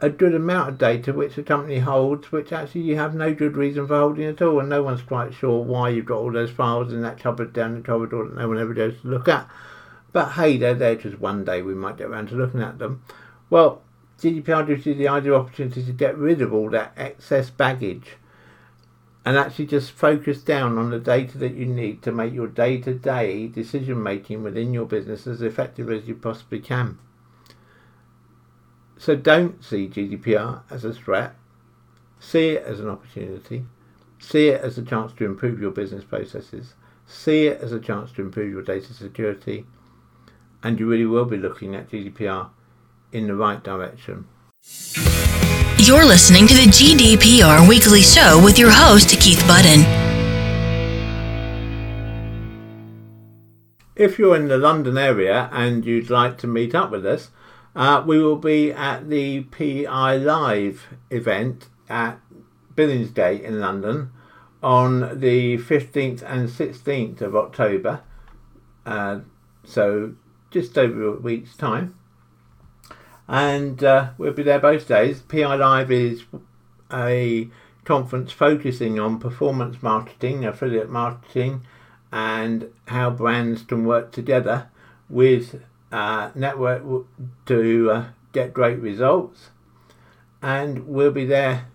a 0.00 0.08
good 0.08 0.34
amount 0.34 0.68
of 0.68 0.78
data 0.78 1.12
which 1.12 1.34
the 1.34 1.42
company 1.42 1.78
holds, 1.78 2.32
which 2.32 2.52
actually 2.52 2.80
you 2.82 2.96
have 2.96 3.14
no 3.14 3.34
good 3.34 3.56
reason 3.56 3.86
for 3.86 3.98
holding 3.98 4.24
at 4.24 4.40
all, 4.40 4.60
and 4.60 4.68
no 4.68 4.82
one's 4.82 5.02
quite 5.02 5.34
sure 5.34 5.62
why 5.62 5.90
you've 5.90 6.06
got 6.06 6.18
all 6.18 6.32
those 6.32 6.50
files 6.50 6.92
in 6.92 7.02
that 7.02 7.18
cupboard 7.18 7.52
down 7.52 7.74
the 7.74 7.82
corridor 7.82 8.24
that 8.24 8.36
no 8.36 8.48
one 8.48 8.58
ever 8.58 8.72
goes 8.72 9.00
to 9.00 9.08
look 9.08 9.28
at. 9.28 9.48
But 10.12 10.32
hey, 10.32 10.56
they're 10.56 10.74
there 10.74 10.96
just 10.96 11.20
one 11.20 11.44
day 11.44 11.62
we 11.62 11.74
might 11.74 11.98
get 11.98 12.08
around 12.08 12.28
to 12.28 12.34
looking 12.34 12.62
at 12.62 12.78
them. 12.78 13.02
Well, 13.50 13.82
GDPR 14.18 14.66
gives 14.66 14.86
you 14.86 14.94
the 14.94 15.08
ideal 15.08 15.36
opportunity 15.36 15.84
to 15.84 15.92
get 15.92 16.16
rid 16.16 16.40
of 16.40 16.52
all 16.52 16.70
that 16.70 16.92
excess 16.96 17.50
baggage 17.50 18.16
and 19.24 19.36
actually 19.36 19.66
just 19.66 19.92
focus 19.92 20.42
down 20.42 20.78
on 20.78 20.90
the 20.90 20.98
data 20.98 21.36
that 21.38 21.54
you 21.54 21.66
need 21.66 22.02
to 22.02 22.12
make 22.12 22.32
your 22.32 22.46
day 22.46 22.78
to 22.78 22.94
day 22.94 23.46
decision 23.46 24.02
making 24.02 24.42
within 24.42 24.72
your 24.72 24.86
business 24.86 25.26
as 25.26 25.42
effective 25.42 25.90
as 25.90 26.08
you 26.08 26.14
possibly 26.14 26.58
can. 26.58 26.98
So 29.00 29.16
don't 29.16 29.64
see 29.64 29.88
GDPR 29.88 30.60
as 30.68 30.84
a 30.84 30.92
threat. 30.92 31.34
See 32.18 32.50
it 32.50 32.64
as 32.64 32.80
an 32.80 32.90
opportunity. 32.90 33.64
See 34.18 34.48
it 34.48 34.60
as 34.60 34.76
a 34.76 34.82
chance 34.82 35.14
to 35.14 35.24
improve 35.24 35.58
your 35.58 35.70
business 35.70 36.04
processes. 36.04 36.74
See 37.06 37.46
it 37.46 37.62
as 37.62 37.72
a 37.72 37.80
chance 37.80 38.12
to 38.12 38.20
improve 38.20 38.52
your 38.52 38.60
data 38.60 38.92
security. 38.92 39.64
And 40.62 40.78
you 40.78 40.86
really 40.86 41.06
will 41.06 41.24
be 41.24 41.38
looking 41.38 41.74
at 41.74 41.88
GDPR 41.88 42.50
in 43.10 43.26
the 43.26 43.34
right 43.34 43.64
direction. 43.64 44.26
You're 45.78 46.04
listening 46.04 46.46
to 46.48 46.54
the 46.54 46.68
GDPR 46.68 47.66
Weekly 47.66 48.02
Show 48.02 48.38
with 48.44 48.58
your 48.58 48.70
host, 48.70 49.08
Keith 49.18 49.42
Budden. 49.48 49.80
If 53.96 54.18
you're 54.18 54.36
in 54.36 54.48
the 54.48 54.58
London 54.58 54.98
area 54.98 55.48
and 55.52 55.86
you'd 55.86 56.10
like 56.10 56.36
to 56.38 56.46
meet 56.46 56.74
up 56.74 56.90
with 56.90 57.06
us, 57.06 57.30
uh, 57.74 58.02
we 58.06 58.22
will 58.22 58.36
be 58.36 58.72
at 58.72 59.08
the 59.08 59.42
PI 59.42 60.16
Live 60.16 60.88
event 61.10 61.68
at 61.88 62.18
Billingsgate 62.74 63.42
in 63.42 63.60
London 63.60 64.10
on 64.62 65.20
the 65.20 65.58
15th 65.58 66.22
and 66.22 66.48
16th 66.48 67.20
of 67.20 67.36
October. 67.36 68.02
Uh, 68.84 69.20
so 69.64 70.14
just 70.50 70.76
over 70.76 71.06
a 71.06 71.12
week's 71.12 71.56
time. 71.56 71.94
And 73.28 73.82
uh, 73.84 74.10
we'll 74.18 74.32
be 74.32 74.42
there 74.42 74.58
both 74.58 74.88
days. 74.88 75.20
PI 75.20 75.54
Live 75.54 75.90
is 75.90 76.24
a 76.92 77.48
conference 77.84 78.32
focusing 78.32 78.98
on 78.98 79.20
performance 79.20 79.82
marketing, 79.82 80.44
affiliate 80.44 80.90
marketing, 80.90 81.64
and 82.12 82.70
how 82.88 83.10
brands 83.10 83.62
can 83.62 83.84
work 83.84 84.10
together 84.10 84.68
with 85.08 85.62
uh, 85.92 86.30
network 86.34 86.82
to 87.46 87.90
uh, 87.90 88.04
get 88.32 88.54
great 88.54 88.78
results. 88.78 89.50
And 90.42 90.86
we'll 90.86 91.10
be 91.10 91.24
there 91.24 91.66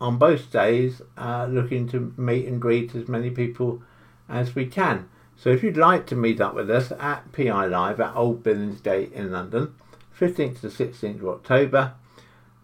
on 0.00 0.18
both 0.18 0.50
days 0.50 1.02
uh, 1.16 1.46
looking 1.48 1.88
to 1.88 2.12
meet 2.16 2.46
and 2.46 2.60
greet 2.60 2.94
as 2.94 3.08
many 3.08 3.30
people 3.30 3.82
as 4.28 4.54
we 4.54 4.66
can. 4.66 5.08
So 5.36 5.50
if 5.50 5.62
you'd 5.62 5.76
like 5.76 6.06
to 6.08 6.16
meet 6.16 6.40
up 6.40 6.54
with 6.54 6.70
us 6.70 6.92
at 6.92 7.32
PI 7.32 7.66
Live 7.66 8.00
at 8.00 8.14
Old 8.14 8.42
Billingsgate 8.42 9.12
in 9.12 9.32
London, 9.32 9.74
15th 10.18 10.60
to 10.60 10.68
16th 10.68 11.20
of 11.20 11.28
October, 11.28 11.94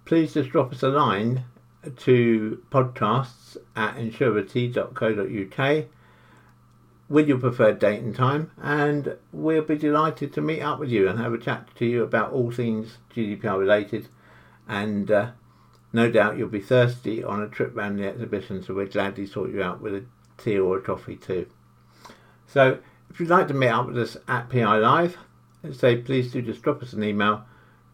please 0.04 0.34
just 0.34 0.50
drop 0.50 0.72
us 0.72 0.82
a 0.82 0.88
line 0.88 1.44
to 1.96 2.62
podcasts 2.70 3.56
at 3.74 3.96
ensurety.co.uk 3.96 5.86
with 7.08 7.28
your 7.28 7.38
preferred 7.38 7.78
date 7.78 8.02
and 8.02 8.14
time, 8.14 8.50
and 8.60 9.16
we'll 9.32 9.62
be 9.62 9.76
delighted 9.76 10.32
to 10.32 10.40
meet 10.40 10.60
up 10.60 10.78
with 10.78 10.90
you 10.90 11.08
and 11.08 11.18
have 11.18 11.32
a 11.32 11.38
chat 11.38 11.68
to 11.76 11.86
you 11.86 12.02
about 12.02 12.32
all 12.32 12.50
things 12.50 12.98
GDPR 13.14 13.58
related. 13.58 14.08
And 14.68 15.10
uh, 15.10 15.30
no 15.92 16.10
doubt 16.10 16.36
you'll 16.36 16.48
be 16.48 16.60
thirsty 16.60 17.22
on 17.22 17.40
a 17.40 17.48
trip 17.48 17.76
around 17.76 17.96
the 17.96 18.08
exhibition, 18.08 18.62
so 18.62 18.74
we're 18.74 18.86
glad 18.86 19.16
to 19.16 19.26
sort 19.26 19.52
you 19.52 19.62
out 19.62 19.80
with 19.80 19.94
a 19.94 20.04
tea 20.36 20.58
or 20.58 20.78
a 20.78 20.82
coffee 20.82 21.16
too. 21.16 21.46
So 22.46 22.78
if 23.10 23.20
you'd 23.20 23.28
like 23.28 23.48
to 23.48 23.54
meet 23.54 23.68
up 23.68 23.86
with 23.86 23.98
us 23.98 24.16
at 24.26 24.50
PI 24.50 24.78
Live, 24.78 25.16
say 25.72 25.96
please 25.96 26.32
do 26.32 26.42
just 26.42 26.62
drop 26.62 26.82
us 26.82 26.92
an 26.92 27.04
email 27.04 27.44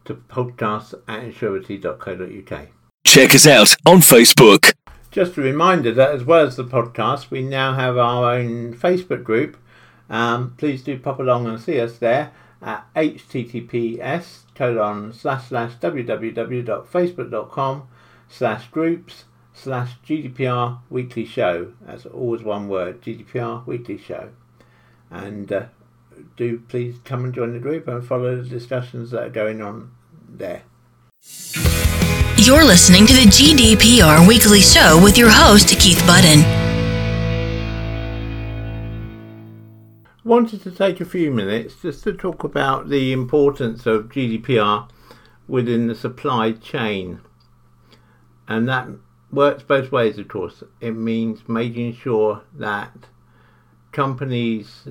to 0.05 0.15
podcast 0.15 0.93
at 1.07 1.21
ensurety.co.uk. 1.21 2.67
Check 3.05 3.35
us 3.35 3.47
out 3.47 3.75
on 3.85 3.99
Facebook. 3.99 4.73
Just 5.13 5.37
a 5.37 5.41
reminder 5.41 5.93
that 5.93 6.09
as 6.09 6.23
well 6.23 6.43
as 6.43 6.55
the 6.55 6.63
podcast, 6.63 7.29
we 7.29 7.43
now 7.43 7.75
have 7.75 7.99
our 7.99 8.33
own 8.33 8.73
Facebook 8.73 9.23
group. 9.23 9.57
Um, 10.09 10.55
please 10.57 10.81
do 10.81 10.97
pop 10.97 11.19
along 11.19 11.45
and 11.45 11.61
see 11.61 11.79
us 11.79 11.99
there 11.99 12.31
at 12.63 12.91
https 12.95 14.39
colon 14.55 15.13
slash 15.13 15.49
slash 15.49 15.75
www.facebook.com 15.75 17.87
slash 18.27 18.67
groups 18.69 19.25
slash 19.53 19.91
GDPR 20.03 20.79
weekly 20.89 21.25
show. 21.25 21.73
That's 21.81 22.07
always 22.07 22.41
one 22.41 22.67
word, 22.67 23.03
GDPR 23.03 23.67
weekly 23.67 23.99
show. 23.99 24.31
And 25.11 25.53
uh, 25.53 25.65
do 26.35 26.63
please 26.67 26.95
come 27.05 27.23
and 27.23 27.35
join 27.35 27.53
the 27.53 27.59
group 27.59 27.87
and 27.87 28.03
follow 28.03 28.41
the 28.41 28.49
discussions 28.49 29.11
that 29.11 29.23
are 29.23 29.29
going 29.29 29.61
on 29.61 29.91
there. 30.27 30.63
You're 32.45 32.65
listening 32.65 33.07
to 33.07 33.13
the 33.13 33.21
GDPR 33.21 34.27
Weekly 34.27 34.59
Show 34.59 34.99
with 35.01 35.17
your 35.17 35.29
host, 35.31 35.69
Keith 35.79 36.05
Budden. 36.05 36.41
Wanted 40.25 40.61
to 40.63 40.71
take 40.71 40.99
a 40.99 41.05
few 41.05 41.31
minutes 41.31 41.75
just 41.81 42.03
to 42.03 42.11
talk 42.11 42.43
about 42.43 42.89
the 42.89 43.13
importance 43.13 43.85
of 43.85 44.09
GDPR 44.09 44.89
within 45.47 45.87
the 45.87 45.95
supply 45.95 46.51
chain. 46.51 47.21
And 48.45 48.67
that 48.67 48.89
works 49.31 49.63
both 49.63 49.93
ways, 49.93 50.17
of 50.17 50.27
course. 50.27 50.63
It 50.81 50.97
means 50.97 51.47
making 51.47 51.93
sure 51.93 52.41
that 52.55 53.07
companies 53.93 54.89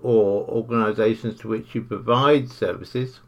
or 0.00 0.48
organizations 0.48 1.38
to 1.40 1.48
which 1.48 1.74
you 1.74 1.82
provide 1.82 2.50
services 2.50 3.20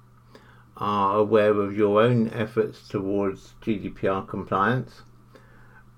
are 0.78 1.18
aware 1.18 1.60
of 1.60 1.76
your 1.76 2.00
own 2.00 2.30
efforts 2.30 2.88
towards 2.88 3.54
GDPR 3.62 4.26
compliance, 4.26 5.02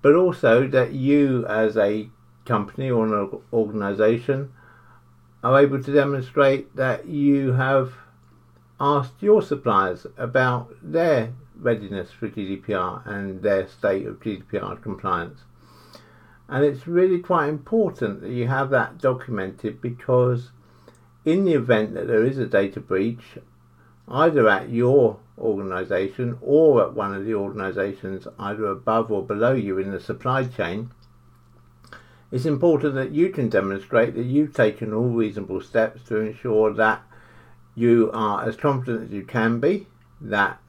but 0.01 0.15
also 0.15 0.67
that 0.67 0.93
you, 0.93 1.45
as 1.45 1.77
a 1.77 2.09
company 2.45 2.89
or 2.89 3.05
an 3.05 3.41
organization, 3.53 4.51
are 5.43 5.59
able 5.59 5.81
to 5.81 5.93
demonstrate 5.93 6.75
that 6.75 7.05
you 7.05 7.53
have 7.53 7.93
asked 8.79 9.21
your 9.21 9.41
suppliers 9.41 10.07
about 10.17 10.73
their 10.81 11.33
readiness 11.55 12.11
for 12.11 12.27
GDPR 12.27 13.05
and 13.05 13.43
their 13.43 13.67
state 13.67 14.07
of 14.07 14.19
GDPR 14.19 14.81
compliance. 14.81 15.41
And 16.49 16.65
it's 16.65 16.87
really 16.87 17.19
quite 17.19 17.47
important 17.47 18.21
that 18.21 18.31
you 18.31 18.47
have 18.47 18.71
that 18.71 18.97
documented 18.97 19.79
because, 19.81 20.51
in 21.23 21.45
the 21.45 21.53
event 21.53 21.93
that 21.93 22.07
there 22.07 22.25
is 22.25 22.39
a 22.39 22.47
data 22.47 22.79
breach, 22.79 23.37
either 24.11 24.47
at 24.47 24.69
your 24.69 25.17
organization 25.37 26.37
or 26.41 26.83
at 26.83 26.93
one 26.93 27.15
of 27.15 27.25
the 27.25 27.33
organizations 27.33 28.27
either 28.37 28.65
above 28.65 29.11
or 29.11 29.25
below 29.25 29.53
you 29.53 29.77
in 29.77 29.91
the 29.91 29.99
supply 29.99 30.43
chain, 30.43 30.91
it's 32.31 32.45
important 32.45 32.95
that 32.95 33.11
you 33.11 33.29
can 33.29 33.49
demonstrate 33.49 34.15
that 34.15 34.23
you've 34.23 34.53
taken 34.53 34.93
all 34.93 35.09
reasonable 35.09 35.61
steps 35.61 36.01
to 36.03 36.17
ensure 36.17 36.73
that 36.73 37.01
you 37.75 38.09
are 38.13 38.47
as 38.47 38.55
confident 38.55 39.05
as 39.05 39.11
you 39.11 39.23
can 39.23 39.59
be 39.59 39.87
that 40.19 40.59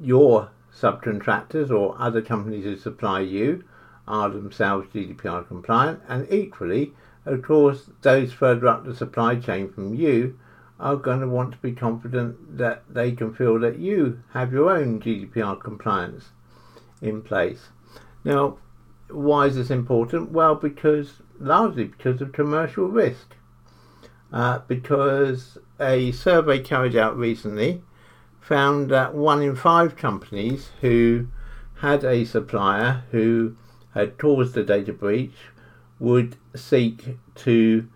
your 0.00 0.50
subcontractors 0.74 1.70
or 1.70 1.94
other 1.98 2.20
companies 2.20 2.64
who 2.64 2.76
supply 2.76 3.20
you 3.20 3.62
are 4.08 4.28
themselves 4.30 4.88
GDPR 4.92 5.46
compliant, 5.46 6.00
and 6.08 6.26
equally, 6.30 6.92
of 7.24 7.42
course, 7.42 7.90
those 8.02 8.32
further 8.32 8.66
up 8.66 8.84
the 8.84 8.94
supply 8.94 9.36
chain 9.36 9.70
from 9.72 9.94
you 9.94 10.38
are 10.82 10.96
going 10.96 11.20
to 11.20 11.28
want 11.28 11.52
to 11.52 11.58
be 11.58 11.72
confident 11.72 12.58
that 12.58 12.82
they 12.92 13.12
can 13.12 13.32
feel 13.32 13.58
that 13.60 13.78
you 13.78 14.20
have 14.34 14.52
your 14.52 14.68
own 14.68 15.00
GDPR 15.00 15.58
compliance 15.62 16.30
in 17.00 17.22
place. 17.22 17.68
Now, 18.24 18.58
why 19.08 19.46
is 19.46 19.54
this 19.54 19.70
important? 19.70 20.32
Well, 20.32 20.56
because 20.56 21.22
largely 21.38 21.84
because 21.84 22.20
of 22.20 22.32
commercial 22.32 22.88
risk. 22.88 23.36
Uh, 24.32 24.60
because 24.66 25.58
a 25.78 26.10
survey 26.12 26.58
carried 26.58 26.96
out 26.96 27.16
recently 27.16 27.82
found 28.40 28.90
that 28.90 29.14
one 29.14 29.42
in 29.42 29.54
five 29.54 29.94
companies 29.94 30.70
who 30.80 31.28
had 31.76 32.02
a 32.02 32.24
supplier 32.24 33.04
who 33.10 33.54
had 33.94 34.18
caused 34.18 34.56
a 34.56 34.64
data 34.64 34.92
breach 34.92 35.36
would 35.98 36.36
seek 36.56 37.18
to 37.34 37.86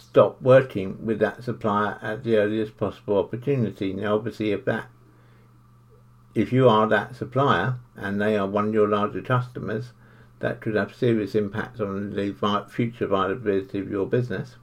stop 0.00 0.40
working 0.40 1.04
with 1.04 1.18
that 1.18 1.44
supplier 1.44 1.98
at 2.02 2.24
the 2.24 2.36
earliest 2.36 2.76
possible 2.76 3.18
opportunity. 3.18 3.92
Now, 3.92 4.16
obviously, 4.16 4.52
if 4.52 4.64
that 4.64 4.86
if 6.34 6.52
you 6.52 6.68
are 6.68 6.86
that 6.88 7.16
supplier 7.16 7.76
and 7.96 8.20
they 8.20 8.36
are 8.36 8.46
one 8.46 8.68
of 8.68 8.74
your 8.74 8.88
larger 8.88 9.20
customers, 9.20 9.92
that 10.38 10.60
could 10.60 10.74
have 10.74 10.94
serious 10.94 11.34
impacts 11.34 11.80
on 11.80 12.14
the 12.14 12.66
future 12.68 13.06
viability 13.06 13.78
of 13.78 13.90
your 13.90 14.06
business. 14.06 14.56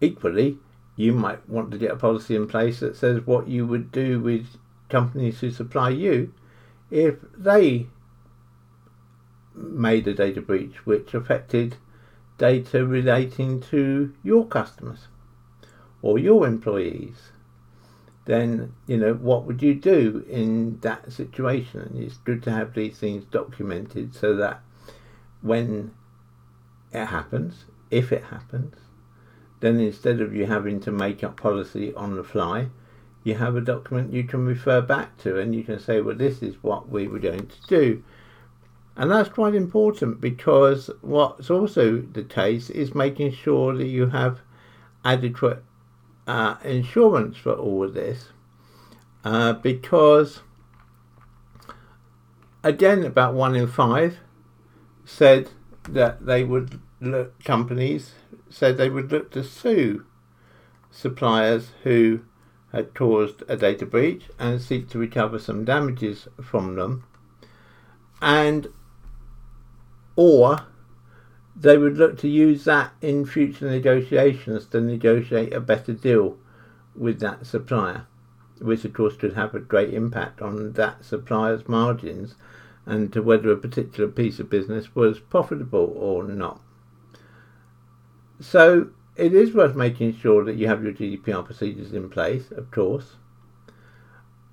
Equally, 0.00 0.58
you 0.96 1.12
might 1.12 1.48
want 1.48 1.70
to 1.70 1.78
get 1.78 1.92
a 1.92 1.96
policy 1.96 2.36
in 2.36 2.46
place 2.46 2.80
that 2.80 2.96
says 2.96 3.26
what 3.26 3.48
you 3.48 3.66
would 3.66 3.90
do 3.92 4.20
with 4.20 4.58
companies 4.88 5.40
who 5.40 5.50
supply 5.50 5.88
you 5.90 6.34
if 6.90 7.14
they 7.36 7.86
made 9.54 10.06
a 10.08 10.14
data 10.14 10.40
breach 10.40 10.84
which 10.84 11.14
affected 11.14 11.76
data 12.40 12.86
relating 12.86 13.60
to 13.60 14.14
your 14.22 14.46
customers 14.46 15.08
or 16.00 16.18
your 16.18 16.46
employees, 16.46 17.32
then 18.24 18.72
you 18.86 18.96
know 18.96 19.12
what 19.12 19.44
would 19.44 19.62
you 19.62 19.74
do 19.74 20.24
in 20.26 20.80
that 20.80 21.12
situation? 21.12 21.80
And 21.80 22.02
it's 22.02 22.16
good 22.16 22.42
to 22.44 22.50
have 22.50 22.72
these 22.72 22.98
things 22.98 23.26
documented 23.26 24.14
so 24.14 24.34
that 24.36 24.62
when 25.42 25.92
it 26.92 27.04
happens, 27.04 27.66
if 27.90 28.10
it 28.10 28.24
happens, 28.24 28.74
then 29.60 29.78
instead 29.78 30.22
of 30.22 30.34
you 30.34 30.46
having 30.46 30.80
to 30.80 30.90
make 30.90 31.22
up 31.22 31.36
policy 31.36 31.92
on 31.94 32.16
the 32.16 32.24
fly, 32.24 32.68
you 33.22 33.34
have 33.34 33.54
a 33.54 33.60
document 33.60 34.14
you 34.14 34.24
can 34.24 34.46
refer 34.46 34.80
back 34.80 35.18
to 35.18 35.38
and 35.38 35.54
you 35.54 35.62
can 35.62 35.78
say, 35.78 36.00
well, 36.00 36.16
this 36.16 36.42
is 36.42 36.54
what 36.62 36.88
we 36.88 37.06
were 37.06 37.18
going 37.18 37.46
to 37.46 37.66
do. 37.68 38.02
And 39.00 39.10
that's 39.10 39.30
quite 39.30 39.54
important 39.54 40.20
because 40.20 40.90
what's 41.00 41.48
also 41.48 42.02
the 42.02 42.22
case 42.22 42.68
is 42.68 42.94
making 42.94 43.32
sure 43.32 43.74
that 43.74 43.86
you 43.86 44.08
have 44.08 44.40
adequate 45.02 45.64
uh, 46.26 46.56
insurance 46.62 47.38
for 47.38 47.54
all 47.54 47.84
of 47.84 47.94
this. 47.94 48.28
Uh, 49.24 49.54
because, 49.54 50.42
again, 52.62 53.02
about 53.02 53.32
one 53.32 53.56
in 53.56 53.68
five 53.68 54.18
said 55.06 55.48
that 55.88 56.26
they 56.26 56.44
would 56.44 56.78
look, 57.00 57.42
companies 57.42 58.12
said 58.50 58.76
they 58.76 58.90
would 58.90 59.10
look 59.10 59.30
to 59.30 59.42
sue 59.42 60.04
suppliers 60.90 61.70
who 61.84 62.20
had 62.70 62.92
caused 62.92 63.44
a 63.48 63.56
data 63.56 63.86
breach 63.86 64.24
and 64.38 64.60
seek 64.60 64.90
to 64.90 64.98
recover 64.98 65.38
some 65.38 65.64
damages 65.64 66.28
from 66.42 66.76
them. 66.76 67.02
And 68.20 68.68
or 70.20 70.66
they 71.56 71.78
would 71.78 71.96
look 71.96 72.18
to 72.18 72.28
use 72.28 72.64
that 72.64 72.92
in 73.00 73.24
future 73.24 73.70
negotiations 73.70 74.66
to 74.66 74.78
negotiate 74.78 75.50
a 75.54 75.60
better 75.60 75.94
deal 75.94 76.36
with 76.94 77.20
that 77.20 77.46
supplier, 77.46 78.06
which 78.60 78.84
of 78.84 78.92
course 78.92 79.16
could 79.16 79.32
have 79.32 79.54
a 79.54 79.60
great 79.60 79.94
impact 79.94 80.42
on 80.42 80.72
that 80.72 81.02
supplier's 81.02 81.66
margins 81.66 82.34
and 82.84 83.10
to 83.14 83.22
whether 83.22 83.50
a 83.50 83.56
particular 83.56 84.10
piece 84.10 84.38
of 84.38 84.50
business 84.50 84.94
was 84.94 85.18
profitable 85.18 85.90
or 85.96 86.24
not. 86.24 86.60
So 88.40 88.90
it 89.16 89.32
is 89.32 89.54
worth 89.54 89.74
making 89.74 90.16
sure 90.16 90.44
that 90.44 90.56
you 90.56 90.68
have 90.68 90.84
your 90.84 90.92
GDPR 90.92 91.46
procedures 91.46 91.94
in 91.94 92.10
place, 92.10 92.50
of 92.50 92.70
course, 92.70 93.16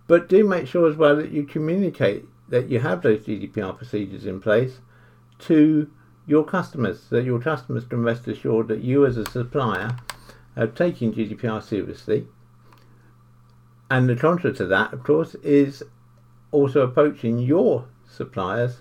but 0.08 0.30
do 0.30 0.48
make 0.48 0.68
sure 0.68 0.90
as 0.90 0.96
well 0.96 1.18
that 1.18 1.32
you 1.32 1.44
communicate 1.44 2.24
that 2.48 2.70
you 2.70 2.80
have 2.80 3.02
those 3.02 3.26
GDPR 3.26 3.76
procedures 3.76 4.26
in 4.26 4.40
place 4.40 4.80
to 5.40 5.90
your 6.26 6.44
customers, 6.44 7.02
so 7.10 7.18
your 7.18 7.40
customers 7.40 7.86
can 7.86 8.04
rest 8.04 8.28
assured 8.28 8.68
that 8.68 8.82
you 8.82 9.06
as 9.06 9.18
a 9.18 9.30
supplier 9.30 9.98
are 10.56 10.68
taking 10.68 11.14
GDPR 11.14 11.64
seriously. 11.64 12.28
And 13.90 14.10
the 14.10 14.16
contrary 14.16 14.56
to 14.58 14.66
that, 14.68 14.92
of 14.94 15.04
course, 15.04 15.36
is 15.36 15.84
also 16.52 16.82
approaching 16.82 17.40
your 17.40 17.88
suppliers 18.06 18.78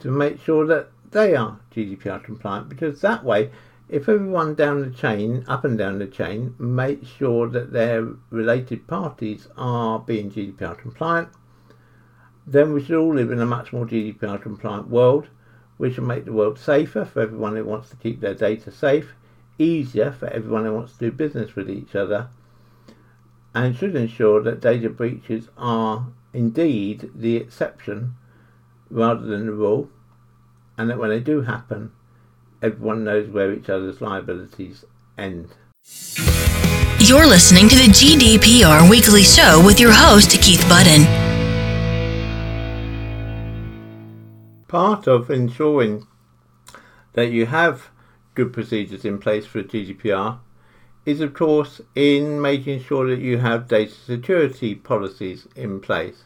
to 0.00 0.10
make 0.10 0.40
sure 0.40 0.66
that 0.66 0.90
they 1.12 1.36
are 1.36 1.60
GDPR 1.74 2.22
compliant 2.24 2.68
because 2.68 3.00
that 3.02 3.24
way 3.24 3.50
if 3.88 4.08
everyone 4.08 4.54
down 4.54 4.80
the 4.80 4.90
chain, 4.90 5.44
up 5.46 5.64
and 5.64 5.76
down 5.76 5.98
the 5.98 6.06
chain, 6.06 6.54
make 6.58 7.06
sure 7.06 7.48
that 7.48 7.72
their 7.72 8.08
related 8.30 8.86
parties 8.86 9.48
are 9.56 9.98
being 9.98 10.30
GDPR 10.30 10.78
compliant, 10.78 11.28
then 12.46 12.72
we 12.72 12.82
should 12.82 12.96
all 12.96 13.14
live 13.14 13.30
in 13.30 13.40
a 13.40 13.46
much 13.46 13.72
more 13.72 13.86
GDPR 13.86 14.40
compliant 14.40 14.88
world. 14.88 15.28
We 15.78 15.92
should 15.92 16.04
make 16.04 16.24
the 16.24 16.32
world 16.32 16.58
safer 16.58 17.04
for 17.04 17.20
everyone 17.20 17.56
who 17.56 17.64
wants 17.64 17.90
to 17.90 17.96
keep 17.96 18.20
their 18.20 18.34
data 18.34 18.70
safe, 18.70 19.14
easier 19.58 20.12
for 20.12 20.28
everyone 20.28 20.64
who 20.64 20.74
wants 20.74 20.92
to 20.92 21.10
do 21.10 21.12
business 21.12 21.56
with 21.56 21.70
each 21.70 21.94
other, 21.94 22.28
and 23.54 23.76
should 23.76 23.96
ensure 23.96 24.42
that 24.42 24.60
data 24.60 24.90
breaches 24.90 25.48
are 25.56 26.08
indeed 26.32 27.10
the 27.14 27.36
exception 27.36 28.14
rather 28.90 29.26
than 29.26 29.46
the 29.46 29.52
rule, 29.52 29.88
and 30.76 30.90
that 30.90 30.98
when 30.98 31.10
they 31.10 31.20
do 31.20 31.42
happen, 31.42 31.92
everyone 32.62 33.04
knows 33.04 33.28
where 33.28 33.52
each 33.52 33.68
other's 33.68 34.00
liabilities 34.00 34.84
end. 35.16 35.50
You're 36.98 37.26
listening 37.26 37.68
to 37.68 37.76
the 37.76 37.88
GDPR 37.88 38.88
Weekly 38.90 39.22
Show 39.22 39.62
with 39.64 39.78
your 39.78 39.92
host, 39.92 40.30
Keith 40.40 40.64
Budden. 40.68 41.23
Part 44.74 45.06
of 45.06 45.30
ensuring 45.30 46.04
that 47.12 47.30
you 47.30 47.46
have 47.46 47.90
good 48.34 48.52
procedures 48.52 49.04
in 49.04 49.20
place 49.20 49.46
for 49.46 49.62
GDPR 49.62 50.40
is, 51.06 51.20
of 51.20 51.32
course, 51.32 51.80
in 51.94 52.42
making 52.42 52.82
sure 52.82 53.08
that 53.08 53.20
you 53.20 53.38
have 53.38 53.68
data 53.68 53.92
security 53.92 54.74
policies 54.74 55.46
in 55.54 55.78
place. 55.78 56.24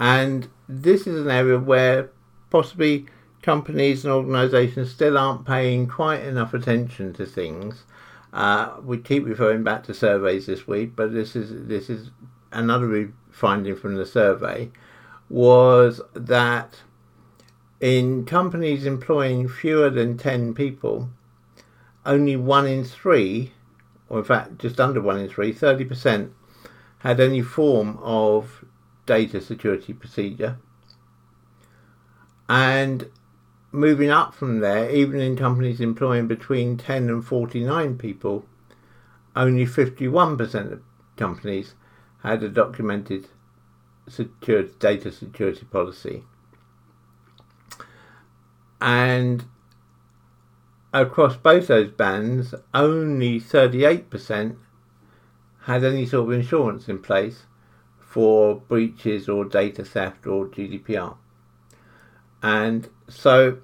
And 0.00 0.48
this 0.66 1.06
is 1.06 1.20
an 1.20 1.30
area 1.30 1.58
where 1.58 2.08
possibly 2.48 3.04
companies 3.42 4.02
and 4.02 4.14
organisations 4.14 4.90
still 4.90 5.18
aren't 5.18 5.44
paying 5.44 5.88
quite 5.88 6.22
enough 6.22 6.54
attention 6.54 7.12
to 7.12 7.26
things. 7.26 7.84
Uh, 8.32 8.76
we 8.82 8.96
keep 8.96 9.26
referring 9.26 9.62
back 9.62 9.84
to 9.84 9.92
surveys 9.92 10.46
this 10.46 10.66
week, 10.66 10.96
but 10.96 11.12
this 11.12 11.36
is 11.36 11.66
this 11.68 11.90
is 11.90 12.12
another 12.50 13.12
finding 13.30 13.76
from 13.76 13.96
the 13.96 14.06
survey 14.06 14.70
was 15.28 16.00
that 16.14 16.80
in 17.80 18.24
companies 18.24 18.86
employing 18.86 19.48
fewer 19.48 19.90
than 19.90 20.16
10 20.18 20.54
people, 20.54 21.10
only 22.04 22.36
one 22.36 22.66
in 22.66 22.84
three, 22.84 23.52
or 24.08 24.18
in 24.18 24.24
fact 24.24 24.58
just 24.58 24.80
under 24.80 25.00
one 25.00 25.18
in 25.18 25.28
three, 25.28 25.52
30%, 25.52 26.30
had 27.00 27.20
any 27.20 27.42
form 27.42 27.98
of 28.02 28.64
data 29.06 29.40
security 29.40 29.92
procedure. 29.92 30.56
And 32.48 33.10
moving 33.70 34.10
up 34.10 34.34
from 34.34 34.60
there, 34.60 34.90
even 34.90 35.20
in 35.20 35.36
companies 35.36 35.80
employing 35.80 36.26
between 36.26 36.76
10 36.78 37.08
and 37.08 37.24
49 37.24 37.98
people, 37.98 38.46
only 39.36 39.66
51% 39.66 40.72
of 40.72 40.82
companies 41.16 41.74
had 42.22 42.42
a 42.42 42.48
documented 42.48 43.28
data 44.80 45.12
security 45.12 45.66
policy. 45.66 46.24
And 48.80 49.44
across 50.92 51.36
both 51.36 51.66
those 51.66 51.90
bands, 51.90 52.54
only 52.72 53.40
38% 53.40 54.56
had 55.62 55.84
any 55.84 56.06
sort 56.06 56.28
of 56.28 56.32
insurance 56.32 56.88
in 56.88 56.98
place 57.00 57.44
for 57.98 58.56
breaches 58.56 59.28
or 59.28 59.44
data 59.44 59.84
theft 59.84 60.26
or 60.26 60.46
GDPR. 60.46 61.16
And 62.42 62.88
so, 63.08 63.58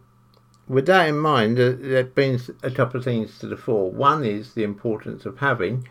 with 0.68 0.86
that 0.86 1.08
in 1.08 1.18
mind, 1.18 1.56
there 1.56 2.04
brings 2.04 2.50
a 2.62 2.70
couple 2.70 2.98
of 2.98 3.04
things 3.04 3.38
to 3.38 3.46
the 3.46 3.56
fore. 3.56 3.90
One 3.90 4.24
is 4.24 4.54
the 4.54 4.64
importance 4.64 5.24
of 5.24 5.38
having 5.38 5.88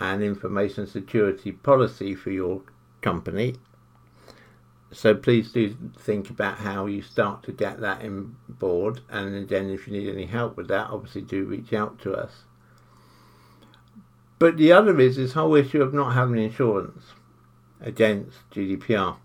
an 0.00 0.22
information 0.22 0.86
security 0.86 1.52
policy 1.52 2.14
for 2.14 2.30
your 2.30 2.62
company. 3.02 3.56
So 4.92 5.14
please 5.14 5.50
do 5.50 5.74
think 5.98 6.28
about 6.28 6.58
how 6.58 6.84
you 6.86 7.00
start 7.00 7.42
to 7.44 7.52
get 7.52 7.80
that 7.80 8.02
in 8.02 8.36
board, 8.48 9.00
and 9.08 9.48
then 9.48 9.70
if 9.70 9.86
you 9.86 9.94
need 9.94 10.08
any 10.08 10.26
help 10.26 10.56
with 10.56 10.68
that, 10.68 10.90
obviously 10.90 11.22
do 11.22 11.44
reach 11.44 11.72
out 11.72 11.98
to 12.00 12.12
us. 12.12 12.44
But 14.38 14.58
the 14.58 14.72
other 14.72 14.98
is 15.00 15.16
this 15.16 15.32
whole 15.32 15.54
issue 15.54 15.82
of 15.82 15.94
not 15.94 16.12
having 16.12 16.36
insurance 16.36 17.14
against 17.80 18.38
GDPR. 18.50 19.16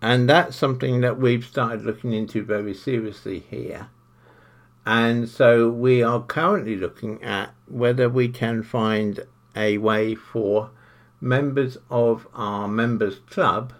And 0.00 0.28
that's 0.28 0.56
something 0.56 1.00
that 1.00 1.18
we've 1.18 1.44
started 1.44 1.84
looking 1.84 2.12
into 2.12 2.42
very 2.44 2.72
seriously 2.72 3.40
here. 3.50 3.88
And 4.86 5.28
so 5.28 5.68
we 5.68 6.02
are 6.02 6.22
currently 6.22 6.76
looking 6.76 7.22
at 7.22 7.50
whether 7.66 8.08
we 8.08 8.28
can 8.28 8.62
find 8.62 9.26
a 9.54 9.76
way 9.78 10.14
for 10.14 10.70
members 11.20 11.76
of 11.90 12.26
our 12.32 12.68
members 12.68 13.18
club 13.28 13.74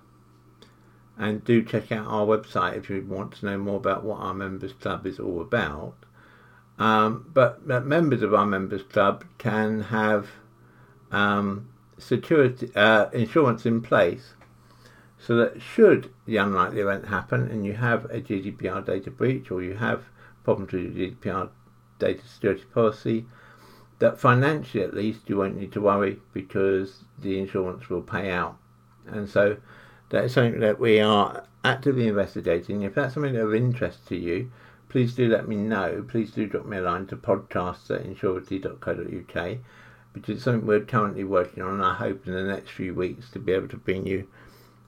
and 1.19 1.45
do 1.45 1.63
check 1.63 1.91
out 1.91 2.07
our 2.07 2.25
website 2.25 2.77
if 2.77 2.89
you 2.89 3.05
want 3.05 3.33
to 3.33 3.47
know 3.47 3.59
more 3.59 3.77
about 3.77 4.05
what 4.05 4.21
our 4.21 4.35
members 4.35 4.73
club 4.75 5.07
is 5.07 5.19
all 5.19 5.41
about. 5.41 5.95
Um, 6.79 7.29
but, 7.35 7.67
members 7.67 8.23
of 8.23 8.33
our 8.33 8.47
members 8.47 8.83
club 8.85 9.25
can 9.37 9.83
have 9.83 10.29
um, 11.11 11.69
security 11.99 12.71
uh, 12.77 13.11
insurance 13.11 13.67
in 13.67 13.83
place 13.83 14.35
so 15.19 15.35
that 15.37 15.61
should 15.61 16.13
the 16.27 16.37
unlikely 16.37 16.81
event 16.81 17.09
happen 17.09 17.49
and 17.49 17.67
you 17.67 17.75
have 17.75 18.05
a 18.07 18.21
GDPR 18.21 18.85
data 18.87 19.11
breach 19.11 19.51
or 19.51 19.63
you 19.63 19.75
have 19.75 20.05
problems 20.45 20.73
with 20.73 20.97
your 20.97 21.11
GDPR 21.11 21.51
data 21.99 22.27
security 22.27 22.65
policy, 22.73 23.27
that 23.99 24.21
financially 24.21 24.85
at 24.85 24.95
least 24.95 25.29
you 25.29 25.37
won't 25.37 25.57
need 25.57 25.73
to 25.73 25.81
worry 25.81 26.21
because 26.33 27.05
the 27.19 27.39
insurance 27.39 27.91
will 27.91 28.03
pay 28.03 28.31
out. 28.31 28.57
And 29.07 29.29
so 29.29 29.57
that 30.11 30.25
is 30.25 30.33
something 30.33 30.61
that 30.61 30.79
we 30.79 31.01
are 31.01 31.45
actively 31.65 32.09
investigating. 32.09 32.83
If 32.83 32.95
that's 32.95 33.15
something 33.15 33.37
of 33.37 33.55
interest 33.55 34.07
to 34.09 34.17
you, 34.17 34.51
please 34.89 35.15
do 35.15 35.29
let 35.29 35.49
me 35.49 35.57
know. 35.57 36.05
Please 36.09 36.31
do 36.31 36.47
drop 36.47 36.67
me 36.67 36.79
a 36.79 36.83
line 36.83 37.07
to 37.07 37.17
podcasts 37.17 37.91
at 37.91 38.05
ensurety.co.uk 38.05 39.59
which 40.19 40.29
is 40.29 40.43
something 40.43 40.67
we're 40.67 40.81
currently 40.81 41.25
working 41.25 41.63
on. 41.63 41.81
I 41.81 41.95
hope 41.95 42.27
in 42.27 42.33
the 42.33 42.43
next 42.43 42.71
few 42.71 42.95
weeks 42.95 43.31
to 43.31 43.39
be 43.39 43.53
able 43.53 43.69
to 43.69 43.77
bring 43.77 44.07
you 44.07 44.27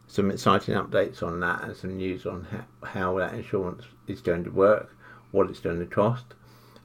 some 0.06 0.30
exciting 0.30 0.74
updates 0.74 1.22
on 1.22 1.40
that 1.40 1.62
and 1.62 1.76
some 1.76 1.96
news 1.96 2.26
on 2.26 2.44
how, 2.50 2.88
how 2.88 3.18
that 3.18 3.34
insurance 3.34 3.84
is 4.08 4.20
going 4.20 4.44
to 4.44 4.50
work, 4.50 4.96
what 5.30 5.48
it's 5.48 5.60
going 5.60 5.78
to 5.78 5.86
cost, 5.86 6.34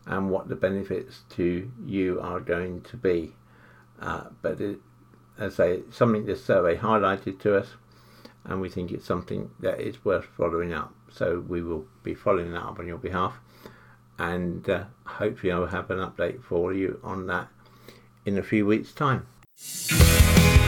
and 0.05 0.29
what 0.29 0.47
the 0.47 0.55
benefits 0.55 1.21
to 1.29 1.71
you 1.83 2.19
are 2.21 2.39
going 2.39 2.81
to 2.81 2.97
be. 2.97 3.33
Uh, 3.99 4.25
but 4.41 4.61
it, 4.61 4.79
as 5.39 5.59
I 5.59 5.77
say, 5.77 5.83
something 5.89 6.25
this 6.25 6.45
survey 6.45 6.77
highlighted 6.77 7.39
to 7.39 7.57
us, 7.57 7.69
and 8.45 8.61
we 8.61 8.69
think 8.69 8.91
it's 8.91 9.05
something 9.05 9.49
that 9.59 9.79
is 9.79 10.03
worth 10.05 10.25
following 10.37 10.73
up. 10.73 10.93
So 11.11 11.43
we 11.47 11.61
will 11.61 11.85
be 12.03 12.13
following 12.13 12.51
that 12.51 12.63
up 12.63 12.79
on 12.79 12.87
your 12.87 12.97
behalf, 12.97 13.39
and 14.17 14.69
uh, 14.69 14.85
hopefully 15.05 15.51
I'll 15.51 15.67
have 15.67 15.89
an 15.91 15.99
update 15.99 16.43
for 16.43 16.73
you 16.73 16.99
on 17.03 17.27
that 17.27 17.47
in 18.25 18.37
a 18.37 18.43
few 18.43 18.65
weeks' 18.65 18.91
time. 18.91 19.27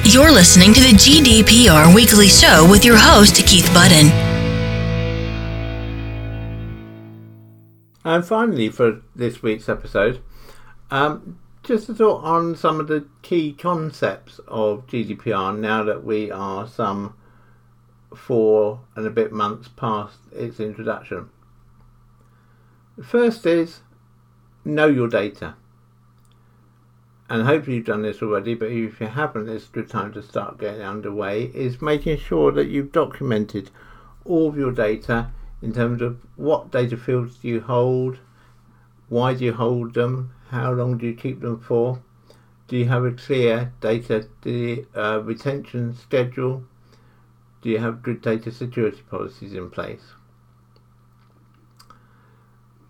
You're 0.04 0.32
listening 0.32 0.74
to 0.74 0.80
the 0.80 0.94
GDPR 0.94 1.94
Weekly 1.94 2.28
Show 2.28 2.68
with 2.70 2.86
your 2.86 2.98
host, 2.98 3.36
Keith 3.46 3.70
Budden. 3.74 4.08
And 8.06 8.26
finally, 8.26 8.70
for 8.70 9.02
this 9.14 9.44
week's 9.44 9.68
episode, 9.68 10.22
um, 10.92 11.40
just 11.62 11.90
a 11.90 11.94
thought 11.94 12.24
on 12.24 12.56
some 12.56 12.80
of 12.80 12.88
the 12.88 13.06
key 13.22 13.52
concepts 13.52 14.40
of 14.48 14.88
GDPR 14.88 15.60
now 15.60 15.84
that 15.84 16.06
we 16.06 16.32
are 16.32 16.66
some 16.66 17.16
four 18.18 18.82
and 18.96 19.06
a 19.06 19.12
bit 19.12 19.32
months 19.32 19.68
past 19.68 20.18
its 20.32 20.60
introduction. 20.60 21.30
The 22.98 23.04
first 23.04 23.46
is 23.46 23.82
know 24.66 24.88
your 24.88 25.08
data. 25.08 25.56
And 27.30 27.44
hopefully 27.44 27.78
you've 27.78 27.86
done 27.86 28.04
this 28.04 28.22
already, 28.22 28.56
but 28.56 28.72
if 28.72 29.02
you 29.02 29.08
haven't, 29.08 29.50
it's 29.50 29.68
a 29.68 29.72
good 29.72 29.90
time 29.90 30.14
to 30.14 30.22
start 30.22 30.60
getting 30.60 30.82
underway. 30.82 31.52
Is 31.54 31.82
making 31.82 32.20
sure 32.20 32.52
that 32.54 32.68
you've 32.68 32.92
documented 32.92 33.70
all 34.24 34.50
of 34.50 34.58
your 34.58 34.72
data 34.72 35.32
in 35.62 35.74
terms 35.74 36.02
of 36.02 36.18
what 36.36 36.72
data 36.72 36.96
fields 36.96 37.38
do 37.38 37.48
you 37.48 37.62
hold, 37.62 38.20
why 39.10 39.34
do 39.34 39.46
you 39.46 39.54
hold 39.54 39.94
them, 39.94 40.32
how 40.50 40.72
long 40.72 40.98
do 40.98 41.06
you 41.06 41.14
keep 41.14 41.42
them 41.42 41.60
for, 41.60 42.02
do 42.68 42.78
you 42.78 42.86
have 42.86 43.06
a 43.06 43.12
clear 43.12 43.74
data 43.82 44.28
uh, 44.96 45.22
retention 45.24 45.96
schedule, 45.96 46.64
do 47.68 47.74
you 47.74 47.80
have 47.80 48.02
good 48.02 48.22
data 48.22 48.50
security 48.50 49.02
policies 49.10 49.54
in 49.54 49.70
place. 49.70 50.14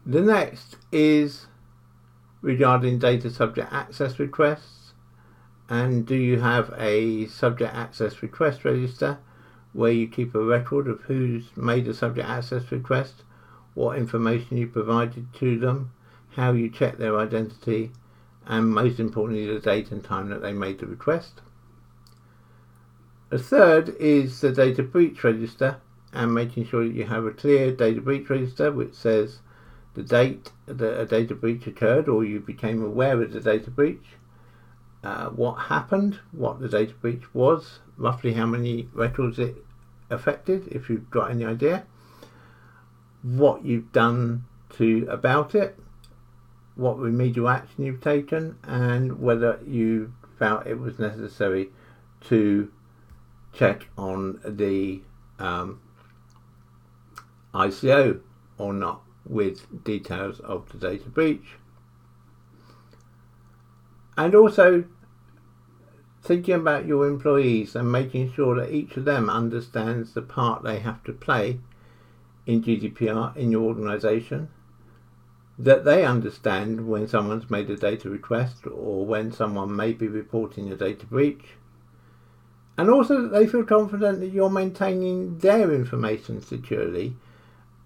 The 0.06 0.22
next 0.22 0.78
is 0.92 1.48
regarding 2.44 3.00
data 3.00 3.32
subject 3.32 3.74
access 3.74 4.20
requests 4.20 4.94
and 5.68 6.06
do 6.06 6.14
you 6.14 6.42
have 6.42 6.72
a 6.78 7.26
subject 7.26 7.74
access 7.74 8.22
request 8.22 8.64
register 8.66 9.18
where 9.74 9.92
you 9.92 10.08
keep 10.08 10.36
a 10.36 10.44
record 10.44 10.88
of 10.88 11.02
who's 11.02 11.46
made 11.58 11.88
a 11.88 11.94
subject 11.96 12.30
access 12.30 12.72
request, 12.72 13.24
what 13.74 13.98
information 13.98 14.58
you 14.58 14.68
provided 14.68 15.34
to 15.34 15.58
them, 15.58 15.92
how 16.36 16.52
you 16.52 16.70
check 16.70 17.00
their 17.00 17.18
identity, 17.18 17.92
and 18.46 18.70
most 18.70 19.00
importantly, 19.00 19.52
the 19.52 19.60
date 19.60 19.90
and 19.90 20.04
time 20.04 20.30
that 20.30 20.44
they 20.44 20.54
made 20.54 20.78
the 20.78 20.86
request. 20.86 21.42
A 23.30 23.38
third 23.38 23.90
is 24.00 24.40
the 24.40 24.54
data 24.54 24.84
breach 24.84 25.22
register 25.24 25.78
and 26.14 26.34
making 26.34 26.66
sure 26.66 26.86
that 26.86 26.94
you 26.96 27.04
have 27.04 27.26
a 27.26 27.32
clear 27.32 27.74
data 27.74 28.00
breach 28.00 28.30
register 28.30 28.72
which 28.72 28.94
says 28.94 29.40
the 29.96 30.04
date 30.04 30.52
that 30.66 31.02
a 31.02 31.06
data 31.06 31.36
breach 31.36 31.68
occurred 31.68 32.08
or 32.08 32.24
you 32.24 32.40
became 32.40 32.82
aware 32.82 33.22
of 33.22 33.34
the 33.34 33.42
data 33.42 33.70
breach, 33.70 34.06
uh, 35.04 35.28
what 35.30 35.56
happened, 35.56 36.20
what 36.32 36.60
the 36.60 36.70
data 36.70 36.94
breach 36.94 37.34
was, 37.34 37.80
roughly 37.98 38.34
how 38.34 38.46
many 38.46 38.88
records 38.94 39.40
it 39.40 39.58
affected, 40.10 40.68
if 40.70 40.90
you've 40.90 41.10
got 41.10 41.30
any 41.30 41.44
idea, 41.44 41.86
what 43.24 43.66
you've 43.66 43.92
done 43.92 44.46
to 44.70 45.06
about 45.10 45.54
it, 45.54 45.78
what 46.76 46.98
remedial 46.98 47.50
action 47.50 47.84
you've 47.84 48.02
taken, 48.02 48.56
and 48.64 49.20
whether 49.20 49.60
you 49.68 50.14
felt 50.40 50.66
it 50.66 50.80
was 50.80 50.98
necessary 50.98 51.70
to 52.22 52.72
check 53.54 53.88
on 53.98 54.40
the 54.46 55.02
um, 55.40 55.82
ICO 57.54 58.20
or 58.58 58.74
not 58.74 59.02
with 59.26 59.84
details 59.84 60.40
of 60.42 60.70
the 60.72 60.78
data 60.78 61.10
breach. 61.10 61.56
And 64.18 64.34
also 64.34 64.86
thinking 66.24 66.56
about 66.56 66.86
your 66.86 67.08
employees 67.08 67.76
and 67.76 67.92
making 67.92 68.34
sure 68.34 68.56
that 68.56 68.74
each 68.74 68.98
of 68.98 69.06
them 69.06 69.30
understands 69.30 70.14
the 70.14 70.22
part 70.22 70.64
they 70.64 70.80
have 70.80 71.04
to 71.06 71.14
play 71.14 71.60
in 72.46 72.64
GDPR 72.64 73.36
in 73.36 73.52
your 73.52 73.64
organization, 73.64 74.50
that 75.60 75.86
they 75.86 76.06
understand 76.06 76.88
when 76.88 77.08
someone's 77.08 77.50
made 77.50 77.70
a 77.70 77.76
data 77.76 78.10
request 78.10 78.66
or 78.68 79.06
when 79.06 79.32
someone 79.32 79.76
may 79.76 79.94
be 79.94 80.08
reporting 80.08 80.72
a 80.72 80.76
data 80.76 81.06
breach, 81.06 81.56
and 82.78 82.90
also 82.90 83.24
that 83.24 83.30
they 83.30 83.48
feel 83.48 83.64
confident 83.64 84.20
that 84.20 84.32
you're 84.32 84.50
maintaining 84.50 85.38
their 85.40 85.74
information 85.74 86.42
securely 86.42 87.16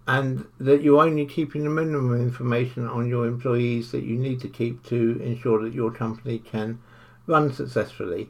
and 0.08 0.45
that 0.60 0.82
you're 0.82 1.01
only 1.01 1.25
keeping 1.25 1.63
the 1.63 1.69
minimum 1.69 2.19
information 2.19 2.88
on 2.88 3.08
your 3.08 3.25
employees 3.25 3.91
that 3.91 4.04
you 4.04 4.17
need 4.17 4.41
to 4.41 4.49
keep 4.49 4.84
to 4.84 5.19
ensure 5.23 5.62
that 5.63 5.73
your 5.73 5.91
company 5.91 6.39
can 6.39 6.80
run 7.27 7.54
successfully 7.54 8.30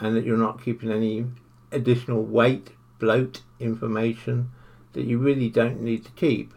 and 0.00 0.16
that 0.16 0.24
you're 0.24 0.36
not 0.36 0.62
keeping 0.62 0.90
any 0.90 1.24
additional 1.72 2.22
weight, 2.22 2.70
bloat 2.98 3.42
information 3.58 4.50
that 4.92 5.04
you 5.04 5.18
really 5.18 5.48
don't 5.48 5.80
need 5.80 6.04
to 6.04 6.10
keep 6.12 6.52